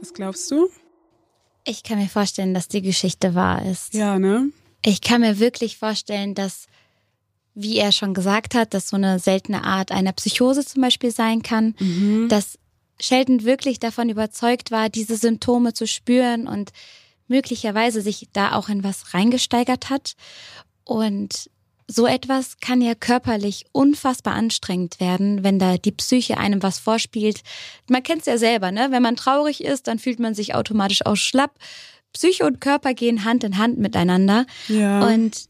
Was 0.00 0.12
glaubst 0.12 0.50
du? 0.50 0.68
Ich 1.64 1.82
kann 1.82 1.98
mir 1.98 2.08
vorstellen, 2.08 2.52
dass 2.52 2.68
die 2.68 2.82
Geschichte 2.82 3.34
wahr 3.34 3.64
ist. 3.64 3.94
Ja, 3.94 4.18
ne? 4.18 4.50
Ich 4.84 5.00
kann 5.00 5.20
mir 5.20 5.38
wirklich 5.38 5.78
vorstellen, 5.78 6.34
dass, 6.34 6.66
wie 7.54 7.76
er 7.78 7.92
schon 7.92 8.14
gesagt 8.14 8.54
hat, 8.54 8.72
dass 8.74 8.88
so 8.88 8.96
eine 8.96 9.18
seltene 9.18 9.64
Art 9.64 9.92
einer 9.92 10.12
Psychose 10.12 10.64
zum 10.64 10.82
Beispiel 10.82 11.10
sein 11.10 11.42
kann, 11.42 11.74
Mhm. 11.78 12.28
dass 12.28 12.58
Sheldon 13.00 13.44
wirklich 13.44 13.80
davon 13.80 14.08
überzeugt 14.08 14.70
war, 14.70 14.88
diese 14.88 15.16
Symptome 15.16 15.72
zu 15.74 15.86
spüren 15.86 16.46
und 16.46 16.70
möglicherweise 17.28 18.00
sich 18.00 18.28
da 18.32 18.52
auch 18.52 18.68
in 18.68 18.84
was 18.84 19.14
reingesteigert 19.14 19.90
hat. 19.90 20.14
Und 20.84 21.50
so 21.88 22.06
etwas 22.06 22.58
kann 22.60 22.80
ja 22.80 22.94
körperlich 22.94 23.66
unfassbar 23.72 24.34
anstrengend 24.34 25.00
werden, 25.00 25.42
wenn 25.44 25.58
da 25.58 25.76
die 25.78 25.92
Psyche 25.92 26.38
einem 26.38 26.62
was 26.62 26.78
vorspielt. 26.78 27.40
Man 27.88 28.02
kennt 28.02 28.20
es 28.20 28.26
ja 28.26 28.38
selber, 28.38 28.70
ne? 28.70 28.88
Wenn 28.90 29.02
man 29.02 29.16
traurig 29.16 29.62
ist, 29.62 29.88
dann 29.88 29.98
fühlt 29.98 30.20
man 30.20 30.34
sich 30.34 30.54
automatisch 30.54 31.04
auch 31.04 31.16
schlapp. 31.16 31.58
Psyche 32.12 32.44
und 32.46 32.60
Körper 32.60 32.94
gehen 32.94 33.24
Hand 33.24 33.42
in 33.44 33.58
Hand 33.58 33.78
miteinander. 33.78 34.46
Ja. 34.68 35.06
Und 35.06 35.46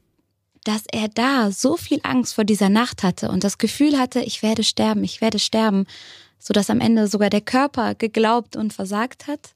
dass 0.64 0.84
er 0.90 1.08
da 1.08 1.50
so 1.50 1.76
viel 1.76 2.00
Angst 2.02 2.34
vor 2.34 2.44
dieser 2.44 2.68
Nacht 2.68 3.02
hatte 3.02 3.30
und 3.30 3.44
das 3.44 3.58
Gefühl 3.58 3.98
hatte, 3.98 4.20
ich 4.20 4.42
werde 4.42 4.62
sterben, 4.62 5.02
ich 5.04 5.20
werde 5.20 5.38
sterben, 5.38 5.86
so 6.38 6.52
dass 6.52 6.70
am 6.70 6.80
Ende 6.80 7.08
sogar 7.08 7.30
der 7.30 7.40
Körper 7.40 7.94
geglaubt 7.94 8.56
und 8.56 8.72
versagt 8.72 9.26
hat. 9.26 9.54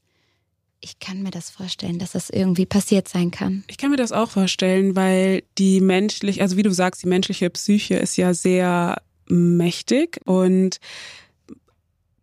Ich 0.81 0.99
kann 0.99 1.23
mir 1.23 1.31
das 1.31 1.51
vorstellen, 1.51 1.99
dass 1.99 2.13
das 2.13 2.31
irgendwie 2.31 2.67
passiert 2.67 3.09
sein 3.09 3.31
kann. 3.31 3.65
Ich 3.67 3.79
kann 3.79 3.91
mir 3.91 3.97
das 3.97 4.13
auch 4.13 4.31
vorstellen, 4.31 4.95
weil 4.95 5.43
die 5.59 5.81
menschliche, 5.81 6.43
also 6.43 6.57
wie 6.57 6.63
du 6.63 6.71
sagst, 6.73 7.03
die 7.03 7.09
menschliche 7.09 7.51
Psyche 7.51 7.97
ist 7.97 8.17
ja 8.17 8.35
sehr 8.35 9.01
mächtig 9.29 10.21
und 10.25 10.79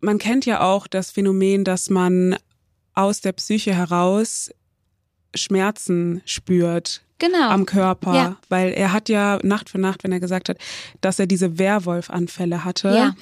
man 0.00 0.18
kennt 0.18 0.46
ja 0.46 0.60
auch 0.60 0.86
das 0.86 1.10
Phänomen, 1.10 1.64
dass 1.64 1.90
man 1.90 2.36
aus 2.94 3.20
der 3.20 3.32
Psyche 3.32 3.74
heraus 3.74 4.50
Schmerzen 5.34 6.22
spürt 6.24 7.03
Genau. 7.26 7.48
am 7.50 7.66
Körper, 7.66 8.14
Ja. 8.14 8.36
weil 8.48 8.72
er 8.72 8.92
hat 8.92 9.08
ja 9.08 9.38
Nacht 9.42 9.70
für 9.70 9.78
Nacht, 9.78 10.04
wenn 10.04 10.12
er 10.12 10.20
gesagt 10.20 10.48
hat, 10.48 10.58
dass 11.00 11.18
er 11.18 11.26
diese 11.26 11.58
Werwolf-Anfälle 11.58 12.64
hatte, 12.64 12.88
Ja. 12.88 13.14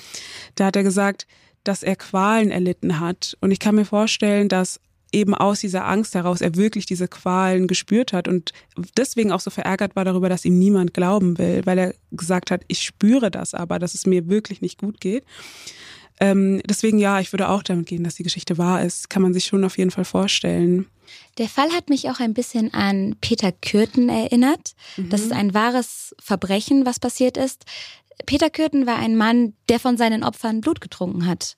da 0.57 0.67
hat 0.67 0.77
er 0.77 0.83
gesagt, 0.83 1.27
dass 1.65 1.83
er 1.83 1.97
Qualen 1.97 2.51
erlitten 2.51 2.99
hat. 3.01 3.37
Und 3.41 3.51
ich 3.53 3.59
kann 3.61 3.75
mir 3.77 3.85
vorstellen, 3.85 4.49
dass 4.49 4.81
eben 5.13 5.35
aus 5.35 5.61
dieser 5.61 5.87
Angst 5.87 6.15
heraus 6.15 6.41
er 6.41 6.57
wirklich 6.57 6.87
diese 6.87 7.07
Qualen 7.07 7.67
gespürt 7.67 8.13
hat 8.15 8.29
und 8.29 8.53
deswegen 8.97 9.31
auch 9.31 9.41
so 9.41 9.51
verärgert 9.51 9.95
war 9.95 10.05
darüber, 10.07 10.29
dass 10.31 10.45
ihm 10.47 10.59
niemand 10.59 10.95
glauben 10.95 11.37
will, 11.39 11.61
weil 11.67 11.79
er 11.79 11.95
gesagt 12.13 12.51
hat, 12.51 12.63
ich 12.67 12.83
spüre 12.83 13.31
das 13.31 13.53
aber, 13.55 13.79
dass 13.79 13.93
es 13.95 14.07
mir 14.07 14.29
wirklich 14.31 14.63
nicht 14.63 14.79
gut 14.79 15.01
geht. 15.03 15.25
Ähm, 16.19 16.63
deswegen 16.69 16.99
ja, 16.99 17.21
ich 17.21 17.33
würde 17.33 17.49
auch 17.49 17.63
damit 17.63 17.87
gehen, 17.87 18.05
dass 18.05 18.15
die 18.15 18.23
Geschichte 18.23 18.57
wahr 18.57 18.83
ist. 18.83 19.11
Kann 19.11 19.23
man 19.23 19.35
sich 19.35 19.45
schon 19.45 19.65
auf 19.65 19.77
jeden 19.77 19.91
Fall 19.91 20.05
vorstellen. 20.05 20.87
Der 21.39 21.49
Fall 21.49 21.71
hat 21.73 21.89
mich 21.89 22.11
auch 22.11 22.21
ein 22.21 22.35
bisschen 22.35 22.73
an 22.75 23.17
Peter 23.21 23.53
Kürten 23.53 24.09
erinnert. 24.09 24.75
Das 24.97 25.21
Mhm. 25.21 25.27
ist 25.27 25.33
ein 25.33 25.55
wahres 25.55 26.15
Verbrechen, 26.21 26.85
was 26.87 27.01
passiert 27.01 27.37
ist. 27.37 27.65
Peter 28.27 28.51
Kürten 28.51 28.87
war 28.87 28.97
ein 28.97 29.17
Mann, 29.17 29.55
der 29.69 29.81
von 29.81 29.97
seinen 29.97 30.23
Opfern 30.25 30.61
Blut 30.61 30.81
getrunken 30.81 31.27
hat. 31.27 31.57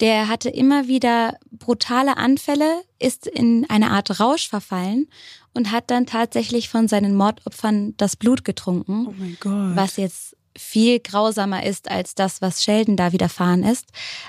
Der 0.00 0.26
hatte 0.28 0.48
immer 0.50 0.88
wieder 0.88 1.38
brutale 1.52 2.16
Anfälle, 2.16 2.82
ist 2.98 3.26
in 3.28 3.68
eine 3.70 3.90
Art 3.92 4.18
Rausch 4.18 4.48
verfallen 4.48 5.08
und 5.54 5.70
hat 5.70 5.90
dann 5.90 6.06
tatsächlich 6.06 6.68
von 6.68 6.88
seinen 6.88 7.14
Mordopfern 7.14 7.94
das 7.98 8.16
Blut 8.16 8.44
getrunken 8.44 9.06
Oh 9.08 9.14
mein 9.16 9.36
Gott. 9.38 9.76
was 9.76 9.96
jetzt 9.98 10.36
viel 10.58 10.98
grausamer 11.00 11.64
ist 11.64 11.88
als 11.90 12.14
das, 12.14 12.42
was 12.42 12.62
Sheldon 12.64 12.96
da 12.96 13.12
widerfahren 13.12 13.62
ist. 13.62 13.86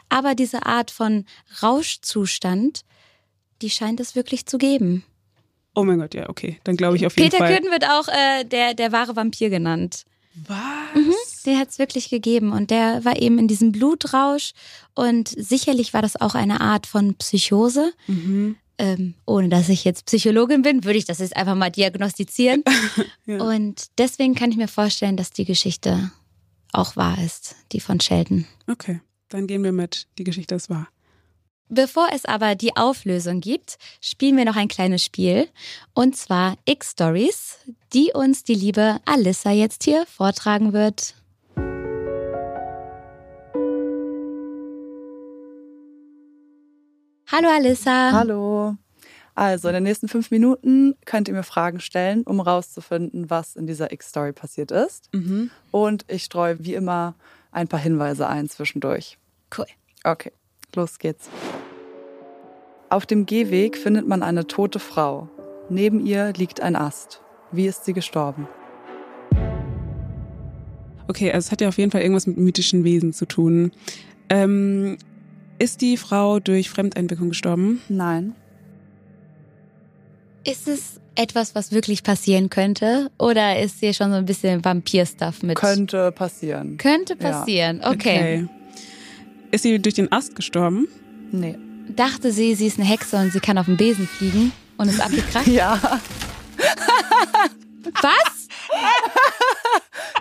Aber 0.09 0.35
diese 0.35 0.65
Art 0.65 0.91
von 0.91 1.25
Rauschzustand, 1.61 2.81
die 3.63 3.69
scheint 3.69 3.99
es 3.99 4.15
wirklich 4.15 4.45
zu 4.45 4.57
geben. 4.57 5.03
Oh 5.73 5.83
mein 5.83 5.97
Gott, 5.97 6.13
ja, 6.13 6.29
okay. 6.29 6.59
Dann 6.63 6.77
glaube 6.77 6.97
ich 6.97 7.05
auf 7.05 7.17
jeden 7.17 7.29
Peter 7.29 7.43
Fall. 7.43 7.55
Kürten 7.55 7.71
wird 7.71 7.85
auch 7.85 8.07
äh, 8.07 8.43
der, 8.43 8.75
der 8.75 8.91
wahre 8.91 9.15
Vampir 9.15 9.49
genannt. 9.49 10.05
Was? 10.35 11.43
Den 11.45 11.57
hat 11.57 11.69
es 11.69 11.79
wirklich 11.79 12.09
gegeben 12.09 12.51
und 12.51 12.71
der 12.71 13.05
war 13.05 13.21
eben 13.21 13.37
in 13.39 13.47
diesem 13.47 13.71
Blutrausch 13.71 14.53
und 14.95 15.27
sicherlich 15.27 15.93
war 15.93 16.01
das 16.01 16.19
auch 16.19 16.35
eine 16.35 16.61
Art 16.61 16.87
von 16.87 17.15
Psychose. 17.15 17.93
Mhm. 18.07 18.55
Ähm, 18.79 19.13
ohne 19.27 19.49
dass 19.49 19.69
ich 19.69 19.83
jetzt 19.83 20.07
Psychologin 20.07 20.63
bin, 20.63 20.83
würde 20.83 20.97
ich 20.97 21.05
das 21.05 21.19
jetzt 21.19 21.37
einfach 21.37 21.55
mal 21.55 21.69
diagnostizieren. 21.69 22.63
Ja. 23.25 23.41
Und 23.41 23.85
deswegen 23.99 24.35
kann 24.35 24.51
ich 24.51 24.57
mir 24.57 24.67
vorstellen, 24.67 25.15
dass 25.15 25.31
die 25.31 25.45
Geschichte 25.45 26.11
auch 26.73 26.97
wahr 26.97 27.17
ist, 27.23 27.55
die 27.71 27.79
von 27.79 28.01
Sheldon. 28.01 28.45
Okay, 28.69 28.99
dann 29.29 29.47
gehen 29.47 29.63
wir 29.63 29.71
mit. 29.71 30.07
Die 30.17 30.25
Geschichte 30.25 30.55
ist 30.55 30.69
wahr. 30.69 30.89
Bevor 31.69 32.09
es 32.13 32.25
aber 32.25 32.55
die 32.55 32.75
Auflösung 32.75 33.39
gibt, 33.39 33.77
spielen 34.01 34.37
wir 34.37 34.45
noch 34.45 34.57
ein 34.57 34.67
kleines 34.67 35.03
Spiel. 35.03 35.47
Und 35.93 36.15
zwar 36.15 36.57
X-Stories, 36.65 37.57
die 37.93 38.11
uns 38.13 38.43
die 38.43 38.53
liebe 38.53 38.99
Alissa 39.05 39.51
jetzt 39.51 39.83
hier 39.83 40.05
vortragen 40.05 40.73
wird. 40.73 41.15
Hallo 47.31 47.49
Alissa. 47.49 48.11
Hallo. 48.11 48.75
Also 49.33 49.69
in 49.69 49.73
den 49.73 49.83
nächsten 49.83 50.07
fünf 50.07 50.29
Minuten 50.29 50.95
könnt 51.05 51.27
ihr 51.27 51.33
mir 51.33 51.41
Fragen 51.43 51.79
stellen, 51.79 52.21
um 52.23 52.39
rauszufinden, 52.39 53.31
was 53.31 53.55
in 53.55 53.65
dieser 53.65 53.91
X-Story 53.91 54.33
passiert 54.33 54.69
ist. 54.69 55.09
Mhm. 55.13 55.49
Und 55.71 56.05
ich 56.07 56.25
streue 56.25 56.63
wie 56.63 56.75
immer 56.75 57.15
ein 57.51 57.67
paar 57.67 57.79
Hinweise 57.79 58.27
ein 58.27 58.47
zwischendurch. 58.49 59.17
Cool. 59.57 59.65
Okay, 60.03 60.31
los 60.75 60.99
geht's. 60.99 61.29
Auf 62.89 63.05
dem 63.05 63.25
Gehweg 63.25 63.77
findet 63.77 64.07
man 64.07 64.21
eine 64.23 64.45
tote 64.47 64.79
Frau. 64.79 65.29
Neben 65.69 66.05
ihr 66.05 66.33
liegt 66.33 66.61
ein 66.61 66.75
Ast. 66.75 67.21
Wie 67.51 67.65
ist 67.67 67.85
sie 67.85 67.93
gestorben? 67.93 68.47
Okay, 71.07 71.31
also 71.31 71.47
es 71.47 71.51
hat 71.51 71.61
ja 71.61 71.67
auf 71.67 71.77
jeden 71.77 71.91
Fall 71.91 72.01
irgendwas 72.01 72.27
mit 72.27 72.37
mythischen 72.37 72.83
Wesen 72.83 73.13
zu 73.13 73.25
tun. 73.25 73.71
Ähm, 74.29 74.97
ist 75.59 75.81
die 75.81 75.97
Frau 75.97 76.39
durch 76.39 76.69
Fremdeinwirkung 76.69 77.29
gestorben? 77.29 77.81
Nein. 77.89 78.35
Ist 80.45 80.67
es 80.67 80.99
etwas, 81.15 81.55
was 81.55 81.71
wirklich 81.71 82.03
passieren 82.03 82.49
könnte? 82.49 83.11
Oder 83.17 83.59
ist 83.59 83.79
hier 83.79 83.93
schon 83.93 84.11
so 84.11 84.17
ein 84.17 84.25
bisschen 84.25 84.63
Vampir-Stuff 84.65 85.43
mit? 85.43 85.55
Könnte 85.57 86.11
passieren. 86.11 86.77
Könnte 86.77 87.15
Ja. 87.19 87.31
passieren, 87.31 87.81
okay. 87.83 88.47
Ist 89.53 89.61
sie 89.61 89.79
durch 89.79 89.93
den 89.93 90.11
Ast 90.11 90.35
gestorben? 90.35 90.87
Nee. 91.31 91.59
Dachte 91.87 92.31
sie, 92.31 92.55
sie 92.55 92.65
ist 92.65 92.79
eine 92.79 92.87
Hexe 92.87 93.17
und 93.17 93.31
sie 93.31 93.39
kann 93.39 93.59
auf 93.59 93.67
dem 93.67 93.77
Besen 93.77 94.07
fliegen 94.07 94.51
und 94.77 94.89
ist 94.89 94.99
abgekratzt? 94.99 95.47
Ja. 95.47 95.79
Was? 98.01 98.47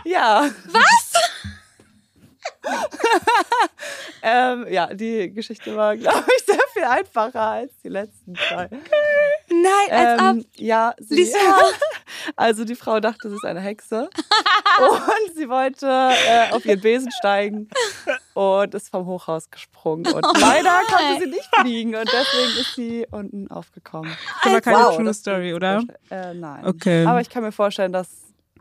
Ja. 0.05 0.51
Was? 0.66 1.12
ähm, 4.23 4.66
ja, 4.68 4.92
die 4.92 5.33
Geschichte 5.33 5.75
war, 5.77 5.97
glaube 5.97 6.27
ich, 6.37 6.45
sehr 6.45 6.61
viel 6.75 6.85
einfacher 6.85 7.40
als 7.40 7.73
die 7.83 7.88
letzten 7.88 8.35
zwei. 8.35 8.68
Nein, 9.49 9.90
als 9.90 10.21
ob. 10.21 10.29
Ähm, 10.29 10.47
ja, 10.57 10.95
sie, 10.99 11.33
also 12.37 12.66
die 12.66 12.75
Frau 12.75 13.01
dachte, 13.01 13.31
sie 13.31 13.37
ist 13.37 13.47
eine 13.47 13.61
Hexe 13.61 14.11
und 14.79 15.35
sie 15.35 15.49
wollte 15.49 15.87
äh, 15.87 16.51
auf 16.51 16.66
ihren 16.66 16.81
Besen 16.83 17.11
steigen 17.18 17.71
und 18.35 18.75
ist 18.75 18.88
vom 18.88 19.07
Hochhaus 19.07 19.51
gesprungen 19.51 20.07
und 20.12 20.23
leider 20.40 20.81
konnte 20.88 21.25
sie 21.25 21.31
nicht 21.31 21.49
fliegen 21.61 21.95
und 21.95 22.07
deswegen 22.07 22.61
ist 22.61 22.75
sie 22.75 23.07
unten 23.11 23.51
aufgekommen. 23.51 24.11
Das 24.42 24.53
war 24.53 24.61
keine 24.61 24.77
Wow, 24.79 24.97
True 24.97 25.05
das 25.05 25.18
Story, 25.18 25.55
oder? 25.55 25.83
Äh, 26.11 26.35
nein. 26.35 26.66
Okay. 26.66 27.05
Aber 27.07 27.21
ich 27.21 27.29
kann 27.31 27.42
mir 27.42 27.53
vorstellen, 27.53 27.92
dass 27.92 28.09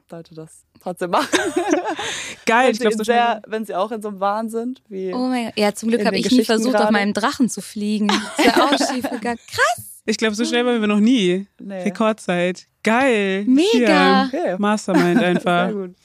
Leute 0.10 0.36
das 0.36 0.64
trotzdem 0.82 1.12
machen. 1.12 1.28
Geil, 2.46 2.66
wenn, 2.66 2.72
ich 2.72 2.78
sie 2.78 2.82
glaube, 2.82 2.98
so 2.98 3.04
sehr, 3.04 3.40
schnell. 3.40 3.42
wenn 3.48 3.66
sie 3.66 3.76
auch 3.76 3.92
in 3.92 4.02
so 4.02 4.10
einem 4.10 4.20
Wahn 4.20 4.50
sind. 4.50 4.82
Wie 4.90 5.14
Oh 5.14 5.28
mein 5.28 5.46
Gott. 5.46 5.54
Ja, 5.58 5.74
zum 5.74 5.90
Glück 5.90 6.06
habe 6.06 6.18
ich 6.18 6.30
nie 6.32 6.44
versucht, 6.44 6.76
auf 6.76 6.82
gerade. 6.82 6.94
meinem 6.94 7.14
Drachen 7.14 7.50
zu 7.50 7.62
fliegen. 7.62 8.08
Das 8.38 8.46
wäre 8.46 8.64
auch 8.64 8.94
schief 8.94 9.10
gegangen. 9.10 9.40
Krass. 9.48 9.86
Ich 10.06 10.18
glaube, 10.18 10.36
so 10.36 10.44
schnell 10.46 10.66
waren 10.66 10.82
wir 10.82 10.88
noch 10.88 11.00
nie. 11.00 11.48
Nee. 11.60 11.84
Rekordzeit. 11.84 12.68
Geil. 12.84 13.46
Mega. 13.46 14.28
Hier. 14.32 14.56
Mastermind 14.58 15.22
einfach. 15.22 15.68
Sehr 15.68 15.74
gut. 15.74 15.96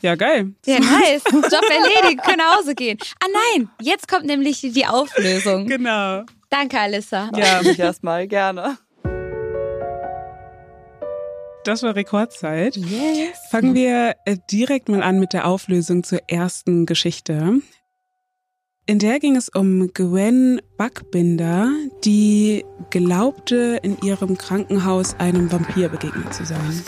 Ja, 0.00 0.14
geil. 0.14 0.52
Ja, 0.66 0.78
nice. 0.80 1.22
Job 1.32 1.62
erledigt, 1.70 2.22
können 2.24 2.38
nach 2.38 2.58
Hause 2.58 2.74
gehen. 2.74 2.98
Ah 3.22 3.26
nein, 3.56 3.68
jetzt 3.80 4.08
kommt 4.08 4.26
nämlich 4.26 4.60
die 4.60 4.86
Auflösung. 4.86 5.66
Genau. 5.66 6.22
Danke, 6.50 6.78
Alissa. 6.78 7.30
Ja, 7.36 7.60
Ich 7.62 7.78
erstmal 7.78 8.26
gerne. 8.26 8.78
das 11.64 11.82
war 11.82 11.94
Rekordzeit. 11.94 12.76
Yes. 12.76 13.36
Fangen 13.50 13.74
wir 13.74 14.14
äh, 14.24 14.36
direkt 14.50 14.88
mal 14.88 15.02
an 15.02 15.18
mit 15.20 15.32
der 15.34 15.46
Auflösung 15.46 16.02
zur 16.02 16.20
ersten 16.28 16.86
Geschichte. 16.86 17.60
In 18.86 18.98
der 18.98 19.18
ging 19.20 19.36
es 19.36 19.50
um 19.50 19.92
Gwen 19.92 20.62
Backbinder, 20.78 21.68
die 22.06 22.64
glaubte, 22.88 23.78
in 23.82 23.98
ihrem 24.00 24.38
Krankenhaus 24.38 25.14
einem 25.18 25.52
Vampir 25.52 25.90
begegnet 25.90 26.32
zu 26.32 26.46
sein. 26.46 26.82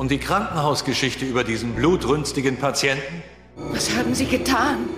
Und 0.00 0.10
die 0.10 0.16
Krankenhausgeschichte 0.16 1.26
über 1.26 1.44
diesen 1.44 1.74
blutrünstigen 1.74 2.56
Patienten? 2.56 3.22
Was 3.54 3.94
haben 3.94 4.14
Sie 4.14 4.24
getan? 4.24 4.88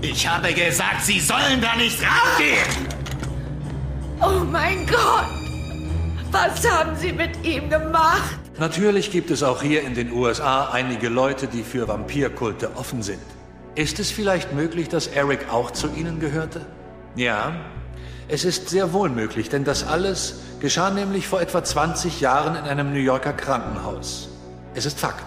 Ich 0.00 0.28
habe 0.28 0.54
gesagt, 0.54 1.02
Sie 1.02 1.18
sollen 1.18 1.60
da 1.60 1.74
nicht 1.74 1.98
raufgehen! 2.00 2.86
Oh 4.20 4.44
mein 4.44 4.86
Gott! 4.86 5.26
Was 6.30 6.70
haben 6.70 6.94
Sie 6.94 7.12
mit 7.12 7.44
ihm 7.44 7.68
gemacht? 7.68 8.38
Natürlich 8.60 9.10
gibt 9.10 9.32
es 9.32 9.42
auch 9.42 9.60
hier 9.60 9.82
in 9.82 9.96
den 9.96 10.12
USA 10.12 10.70
einige 10.70 11.08
Leute, 11.08 11.48
die 11.48 11.64
für 11.64 11.88
Vampirkulte 11.88 12.76
offen 12.76 13.02
sind. 13.02 13.18
Ist 13.74 13.98
es 13.98 14.10
vielleicht 14.10 14.52
möglich, 14.52 14.88
dass 14.88 15.06
Eric 15.06 15.48
auch 15.50 15.70
zu 15.70 15.88
ihnen 15.94 16.20
gehörte? 16.20 16.66
Ja, 17.16 17.54
es 18.28 18.44
ist 18.44 18.68
sehr 18.68 18.92
wohl 18.92 19.08
möglich, 19.08 19.48
denn 19.48 19.64
das 19.64 19.84
alles 19.86 20.40
geschah 20.60 20.90
nämlich 20.90 21.26
vor 21.26 21.40
etwa 21.40 21.64
20 21.64 22.20
Jahren 22.20 22.54
in 22.54 22.64
einem 22.64 22.92
New 22.92 22.98
Yorker 23.00 23.32
Krankenhaus. 23.32 24.28
Es 24.74 24.86
ist 24.86 24.98
Fakt. 25.00 25.24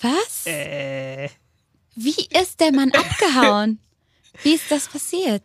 Was? 0.00 0.46
Äh. 0.46 1.28
Wie 1.94 2.26
ist 2.40 2.60
der 2.60 2.72
Mann 2.72 2.90
abgehauen? 2.92 3.78
Wie 4.42 4.52
ist 4.54 4.70
das 4.70 4.88
passiert? 4.88 5.42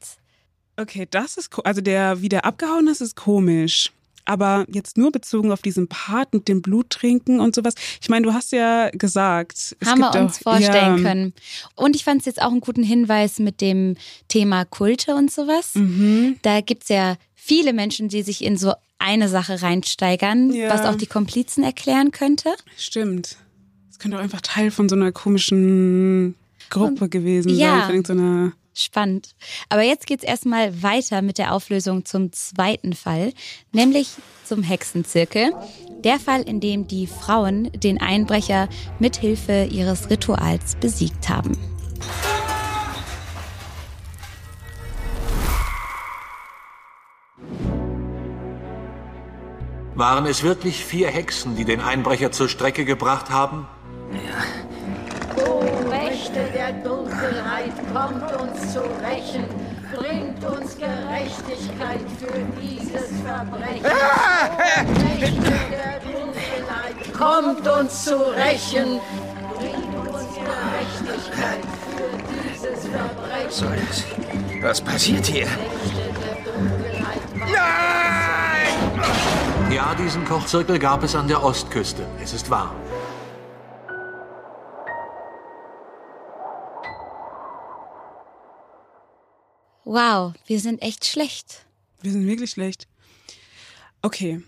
Okay, 0.76 1.08
das 1.10 1.38
ist, 1.38 1.52
ko- 1.52 1.62
also 1.62 1.80
der, 1.82 2.22
wie 2.22 2.30
der 2.30 2.44
abgehauen 2.46 2.88
ist, 2.88 3.02
ist 3.02 3.16
komisch. 3.16 3.92
Aber 4.32 4.65
jetzt 4.72 4.98
nur 4.98 5.12
bezogen 5.12 5.52
auf 5.52 5.62
diesen 5.62 5.89
Part 5.89 6.34
mit 6.34 6.48
dem 6.48 6.62
Bluttrinken 6.62 7.41
und 7.41 7.54
sowas. 7.54 7.74
Ich 8.02 8.08
meine, 8.08 8.26
du 8.26 8.34
hast 8.34 8.54
ja 8.54 8.89
gesagt, 8.91 9.76
es 9.78 9.86
Haben 9.86 10.00
wir 10.00 10.17
uns 10.17 10.38
auch, 10.38 10.54
vorstellen 10.54 10.98
ja, 11.00 11.04
können. 11.04 11.34
Und 11.76 11.98
ich 11.98 12.06
fand 12.06 12.22
es 12.22 12.28
jetzt 12.28 12.41
auch 12.41 12.52
einen 12.52 12.62
guten 12.62 12.82
Hinweis 12.82 13.39
mit 13.39 13.60
dem 13.60 13.98
Thema 14.30 14.63
Kulte 14.63 15.15
und 15.15 15.30
sowas. 15.30 15.76
Mhm. 15.76 16.38
Da 16.44 16.62
gibt's 16.62 16.88
ja 16.88 17.17
viele 17.36 17.74
Menschen, 17.74 18.08
die 18.08 18.22
sich 18.22 18.41
in 18.41 18.56
so 18.56 18.72
eine 19.00 19.28
Sache 19.28 19.62
reinsteigern, 19.62 20.54
Ja. 20.54 20.70
was 20.70 20.86
auch 20.86 20.96
die 20.96 21.08
Komplizen 21.08 21.65
erklären 21.65 22.12
könnte. 22.12 22.54
Stimmt. 22.78 23.36
Es 23.89 24.00
könnte 24.00 24.17
auch 24.17 24.22
einfach 24.22 24.39
Teil 24.39 24.72
von 24.72 24.88
so 24.88 24.96
einer 24.96 25.12
komischen 25.12 26.36
Gruppe 26.70 27.10
gewesen 27.10 27.50
ja. 27.50 27.72
sein, 27.72 27.82
von 27.82 27.96
irgendeiner. 27.96 28.52
Spannend. 28.74 29.36
Aber 29.70 29.82
jetzt 29.82 30.08
geht's 30.08 30.24
erstmal 30.24 30.82
weiter 30.82 31.22
mit 31.22 31.38
der 31.38 31.54
Auflösung 31.54 32.06
zum 32.06 32.32
zweiten 32.32 32.94
Fall, 32.94 33.34
nämlich 33.72 34.10
zum 34.46 34.64
Hexenzirkel. 34.64 35.54
Der 36.04 36.20
Fall, 36.20 36.42
in 36.42 36.60
dem 36.60 36.88
die 36.88 37.06
Frauen 37.08 37.72
den 37.74 38.02
Einbrecher 38.02 38.70
mithilfe 39.00 39.68
ihres 39.70 40.10
Rituals 40.10 40.76
besiegt 40.76 41.30
haben. 41.30 41.58
Waren 50.02 50.26
es 50.26 50.42
wirklich 50.42 50.84
vier 50.84 51.10
Hexen, 51.10 51.56
die 51.56 51.64
den 51.64 51.80
Einbrecher 51.80 52.32
zur 52.32 52.50
Strecke 52.50 52.86
gebracht 52.86 53.30
haben? 53.30 53.68
O 55.46 55.62
Mächte 55.88 56.50
der 56.56 56.74
Dunkelheit, 56.74 57.74
kommt 57.94 58.40
Gerechtigkeit 61.22 62.02
für 62.20 62.60
dieses 62.60 63.10
Verbrechen. 63.24 63.86
O 63.86 64.92
Mächte 65.20 65.52
der 65.70 66.00
Dunkelheit, 66.00 67.14
kommt 67.16 67.68
uns 67.68 68.06
zu 68.06 68.18
rächen, 68.18 69.00
bringt 69.56 69.96
uns 70.08 70.26
Gerechtigkeit 70.34 71.64
für 71.96 72.10
dieses 72.34 72.88
Verbrechen. 72.88 73.50
Soll 73.50 73.78
das? 73.88 74.04
Was 74.62 74.82
passiert 74.82 75.26
hier? 75.26 75.48
Ja, 79.72 79.96
diesen 79.96 80.26
Kochzirkel 80.26 80.80
gab 80.80 81.04
es 81.04 81.16
an 81.16 81.28
der 81.28 81.44
Ostküste. 81.44 82.06
Es 82.22 82.34
ist 82.34 82.50
wahr. 82.50 82.76
Wow, 89.91 90.34
wir 90.47 90.60
sind 90.62 90.82
echt 90.82 91.06
schlecht. 91.06 91.65
Wir 92.01 92.12
sind 92.13 92.25
wirklich 92.25 92.51
schlecht. 92.51 92.88
Okay. 94.01 94.41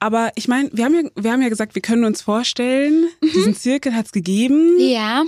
Aber 0.00 0.32
ich 0.34 0.48
meine, 0.48 0.68
wir 0.74 0.84
haben 0.84 0.94
ja, 0.94 1.10
wir 1.14 1.32
haben 1.32 1.40
ja 1.40 1.48
gesagt, 1.48 1.74
wir 1.74 1.80
können 1.80 2.04
uns 2.04 2.20
vorstellen, 2.20 3.08
diesen 3.22 3.56
Zirkel 3.56 3.94
hat 3.94 4.04
es 4.06 4.12
gegeben. 4.12 4.76
Ja, 4.78 5.24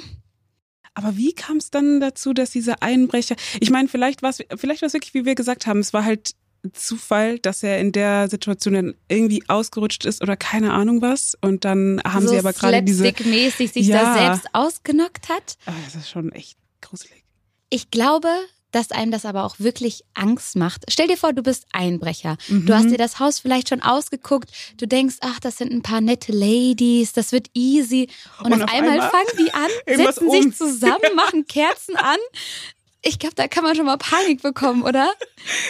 Aber 0.92 1.16
wie 1.16 1.32
kam 1.32 1.56
es 1.56 1.70
dann 1.70 1.98
dazu, 2.00 2.34
dass 2.34 2.50
dieser 2.50 2.82
Einbrecher, 2.82 3.36
ich 3.58 3.70
meine, 3.70 3.88
vielleicht 3.88 4.22
war 4.22 4.28
es 4.30 4.44
vielleicht 4.56 4.82
war's 4.82 4.92
wirklich, 4.92 5.14
wie 5.14 5.24
wir 5.24 5.34
gesagt 5.34 5.66
haben, 5.66 5.78
es 5.80 5.94
war 5.94 6.04
halt 6.04 6.34
Zufall, 6.74 7.38
dass 7.38 7.62
er 7.62 7.78
in 7.80 7.92
der 7.92 8.28
Situation 8.28 8.74
dann 8.74 8.94
irgendwie 9.08 9.42
ausgerutscht 9.48 10.04
ist 10.04 10.20
oder 10.20 10.36
keine 10.36 10.74
Ahnung 10.74 11.00
was. 11.00 11.38
Und 11.40 11.64
dann 11.64 12.02
haben 12.06 12.26
so 12.26 12.32
sie 12.32 12.38
aber 12.38 12.52
gerade 12.52 12.82
diese. 12.82 13.04
slapstick-mäßig 13.04 13.72
sich 13.72 13.86
Ja. 13.86 14.02
da 14.02 14.14
selbst 14.14 14.48
ausgenockt 14.52 15.30
hat. 15.30 15.56
Ah, 15.64 15.72
das 15.86 15.94
ist 15.94 16.10
schon 16.10 16.32
echt 16.32 16.58
gruselig. 16.82 17.24
Ich 17.70 17.90
glaube, 17.90 18.28
dass 18.72 18.90
einem 18.90 19.10
das 19.10 19.24
aber 19.24 19.44
auch 19.44 19.58
wirklich 19.58 20.04
Angst 20.14 20.56
macht. 20.56 20.84
Stell 20.88 21.06
dir 21.06 21.16
vor, 21.16 21.32
du 21.32 21.42
bist 21.42 21.66
Einbrecher. 21.72 22.36
Du 22.48 22.74
hast 22.74 22.90
dir 22.90 22.98
das 22.98 23.18
Haus 23.18 23.38
vielleicht 23.38 23.68
schon 23.70 23.82
ausgeguckt. 23.82 24.50
Du 24.76 24.86
denkst, 24.86 25.16
ach, 25.20 25.40
das 25.40 25.56
sind 25.56 25.72
ein 25.72 25.82
paar 25.82 26.00
nette 26.00 26.32
Ladies, 26.32 27.12
das 27.12 27.32
wird 27.32 27.48
easy. 27.54 28.08
Und, 28.38 28.52
Und 28.52 28.62
auf, 28.62 28.68
auf 28.68 28.74
einmal, 28.74 28.92
einmal 28.92 29.10
fangen 29.10 29.38
die 29.38 29.54
an, 29.54 29.70
setzen 29.96 30.26
um. 30.28 30.42
sich 30.42 30.56
zusammen, 30.56 31.14
machen 31.14 31.46
Kerzen 31.46 31.96
an. 31.96 32.18
Ich 33.02 33.20
glaube, 33.20 33.36
da 33.36 33.46
kann 33.46 33.62
man 33.62 33.76
schon 33.76 33.86
mal 33.86 33.96
Panik 33.96 34.42
bekommen, 34.42 34.82
oder? 34.82 35.10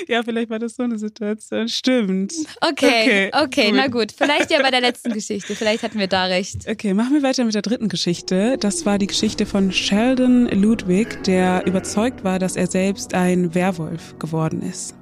Ja, 0.08 0.22
vielleicht 0.22 0.48
war 0.48 0.58
das 0.58 0.76
so 0.76 0.82
eine 0.82 0.98
Situation. 0.98 1.68
Stimmt. 1.68 2.32
Okay, 2.62 3.30
okay, 3.32 3.58
Okay, 3.58 3.72
na 3.72 3.86
gut. 3.88 4.12
Vielleicht 4.12 4.50
ja 4.50 4.62
bei 4.62 4.70
der 4.70 4.80
letzten 4.80 5.12
Geschichte. 5.14 5.54
Vielleicht 5.54 5.82
hatten 5.82 5.98
wir 5.98 6.06
da 6.06 6.24
recht. 6.24 6.66
Okay, 6.66 6.94
machen 6.94 7.12
wir 7.12 7.22
weiter 7.22 7.44
mit 7.44 7.54
der 7.54 7.62
dritten 7.62 7.88
Geschichte. 7.88 8.56
Das 8.58 8.86
war 8.86 8.98
die 8.98 9.06
Geschichte 9.06 9.44
von 9.44 9.70
Sheldon 9.70 10.48
Ludwig, 10.48 11.22
der 11.24 11.66
überzeugt 11.66 12.24
war, 12.24 12.38
dass 12.38 12.56
er 12.56 12.66
selbst 12.66 13.12
ein 13.12 13.54
Werwolf 13.54 14.18
geworden 14.18 14.62
ist. 14.62 14.94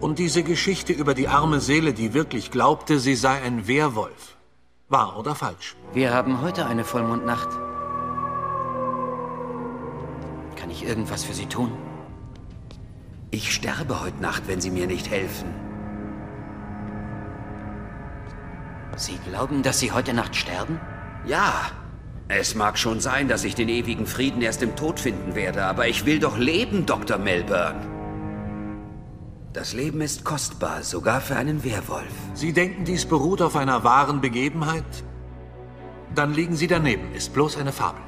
Und 0.00 0.18
diese 0.18 0.42
Geschichte 0.42 0.92
über 0.92 1.14
die 1.14 1.28
arme 1.28 1.60
Seele, 1.60 1.92
die 1.92 2.14
wirklich 2.14 2.50
glaubte, 2.50 3.00
sie 3.00 3.16
sei 3.16 3.42
ein 3.42 3.66
Werwolf. 3.66 4.37
Wahr 4.90 5.18
oder 5.18 5.34
falsch? 5.34 5.76
Wir 5.92 6.14
haben 6.14 6.40
heute 6.40 6.64
eine 6.64 6.82
Vollmondnacht. 6.82 7.50
Kann 10.56 10.70
ich 10.70 10.82
irgendwas 10.82 11.24
für 11.24 11.34
Sie 11.34 11.44
tun? 11.44 11.70
Ich 13.30 13.52
sterbe 13.52 14.00
heute 14.00 14.22
Nacht, 14.22 14.48
wenn 14.48 14.62
Sie 14.62 14.70
mir 14.70 14.86
nicht 14.86 15.10
helfen. 15.10 15.54
Sie 18.96 19.18
glauben, 19.28 19.62
dass 19.62 19.78
Sie 19.78 19.92
heute 19.92 20.14
Nacht 20.14 20.34
sterben? 20.34 20.80
Ja, 21.26 21.52
es 22.28 22.54
mag 22.54 22.78
schon 22.78 23.00
sein, 23.00 23.28
dass 23.28 23.44
ich 23.44 23.54
den 23.54 23.68
ewigen 23.68 24.06
Frieden 24.06 24.40
erst 24.40 24.62
im 24.62 24.74
Tod 24.74 25.00
finden 25.00 25.34
werde, 25.34 25.64
aber 25.64 25.86
ich 25.86 26.06
will 26.06 26.18
doch 26.18 26.38
leben, 26.38 26.86
Dr. 26.86 27.18
Melbourne. 27.18 27.97
Das 29.52 29.72
Leben 29.72 30.00
ist 30.00 30.24
kostbar, 30.24 30.82
sogar 30.82 31.20
für 31.20 31.36
einen 31.36 31.64
Werwolf. 31.64 32.12
Sie 32.34 32.52
denken, 32.52 32.84
dies 32.84 33.06
beruht 33.06 33.40
auf 33.42 33.56
einer 33.56 33.82
wahren 33.82 34.20
Begebenheit? 34.20 34.84
Dann 36.14 36.34
liegen 36.34 36.56
Sie 36.56 36.66
daneben, 36.66 37.12
ist 37.14 37.32
bloß 37.32 37.56
eine 37.56 37.72
Fabel. 37.72 38.02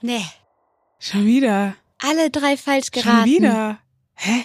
Nee, 0.00 0.24
Schon 1.00 1.24
wieder. 1.24 1.74
alle 1.98 2.30
drei 2.30 2.56
falsch 2.56 2.86
Schon 2.94 3.02
geraten. 3.02 3.26
wieder. 3.26 3.78
Hä? 4.14 4.44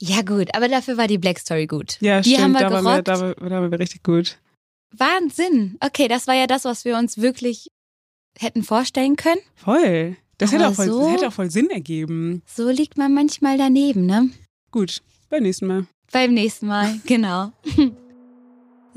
Ja 0.00 0.22
gut, 0.22 0.54
aber 0.54 0.68
dafür 0.68 0.96
war 0.96 1.06
die 1.08 1.18
Black 1.18 1.38
Story 1.38 1.66
gut. 1.66 1.98
Ja, 2.00 2.20
die 2.20 2.30
stimmt. 2.34 2.44
haben 2.44 2.52
wir 2.52 2.60
da, 2.60 2.70
waren 2.72 2.84
wir, 2.84 3.02
gerockt. 3.02 3.08
da, 3.40 3.48
da 3.48 3.50
waren 3.60 3.70
wir 3.70 3.78
richtig 3.78 4.02
gut. 4.02 4.38
Wahnsinn. 4.92 5.76
Okay, 5.80 6.08
das 6.08 6.26
war 6.26 6.34
ja 6.34 6.46
das, 6.46 6.64
was 6.64 6.84
wir 6.84 6.96
uns 6.96 7.18
wirklich 7.18 7.68
hätten 8.38 8.62
vorstellen 8.62 9.16
können. 9.16 9.40
Voll. 9.54 10.16
Das 10.38 10.52
hätte 10.52 10.72
voll, 10.74 10.86
so- 10.86 11.10
hätte 11.10 11.28
auch 11.28 11.32
voll 11.32 11.50
Sinn 11.50 11.70
ergeben. 11.70 12.42
So 12.46 12.68
liegt 12.68 12.98
man 12.98 13.14
manchmal 13.14 13.56
daneben, 13.58 14.06
ne? 14.06 14.30
Gut, 14.72 15.00
beim 15.30 15.42
nächsten 15.44 15.66
Mal. 15.66 15.86
Beim 16.12 16.34
nächsten 16.34 16.66
Mal, 16.66 17.00
genau. 17.06 17.52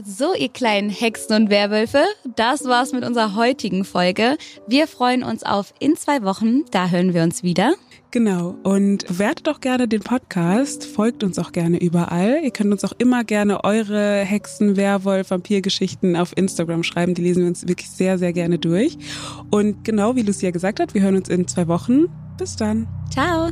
So, 0.04 0.36
ihr 0.36 0.50
kleinen 0.50 0.90
Hexen 0.92 1.36
und 1.36 1.50
Werwölfe, 1.50 2.04
das 2.36 2.66
war's 2.66 2.92
mit 2.94 3.04
unserer 3.04 3.34
heutigen 3.36 3.84
Folge. 3.84 4.38
Wir 4.68 4.86
freuen 4.88 5.24
uns 5.24 5.42
auf 5.44 5.74
in 5.80 5.96
zwei 5.96 6.22
Wochen, 6.22 6.66
da 6.70 6.90
hören 6.90 7.16
wir 7.16 7.24
uns 7.24 7.42
wieder. 7.42 7.74
Genau. 8.12 8.55
Und 8.64 9.05
bewertet 9.08 9.47
doch 9.47 9.60
gerne 9.60 9.88
den 9.88 10.01
Podcast, 10.01 10.86
folgt 10.86 11.24
uns 11.24 11.38
auch 11.39 11.51
gerne 11.51 11.82
überall. 11.82 12.39
Ihr 12.43 12.51
könnt 12.51 12.72
uns 12.72 12.86
auch 12.86 12.93
immer 12.97 13.24
gerne 13.24 13.64
eure 13.64 14.20
Hexen, 14.20 14.78
Werwolf, 14.78 15.30
Vampirgeschichten 15.32 16.16
auf 16.16 16.36
Instagram 16.36 16.84
schreiben. 16.84 17.14
Die 17.16 17.22
lesen 17.22 17.41
wir 17.41 17.49
uns 17.49 17.68
wirklich 17.68 17.89
sehr, 17.89 18.18
sehr 18.18 18.34
gerne 18.34 18.60
durch. 18.60 18.97
Und 19.51 19.84
genau 19.84 20.16
wie 20.16 20.22
Lucia 20.22 20.51
gesagt 20.51 20.80
hat, 20.80 20.93
wir 20.93 21.01
hören 21.01 21.16
uns 21.16 21.30
in 21.30 21.47
zwei 21.47 21.68
Wochen. 21.68 22.05
Bis 22.38 22.55
dann. 22.55 22.88
Ciao. 23.12 23.51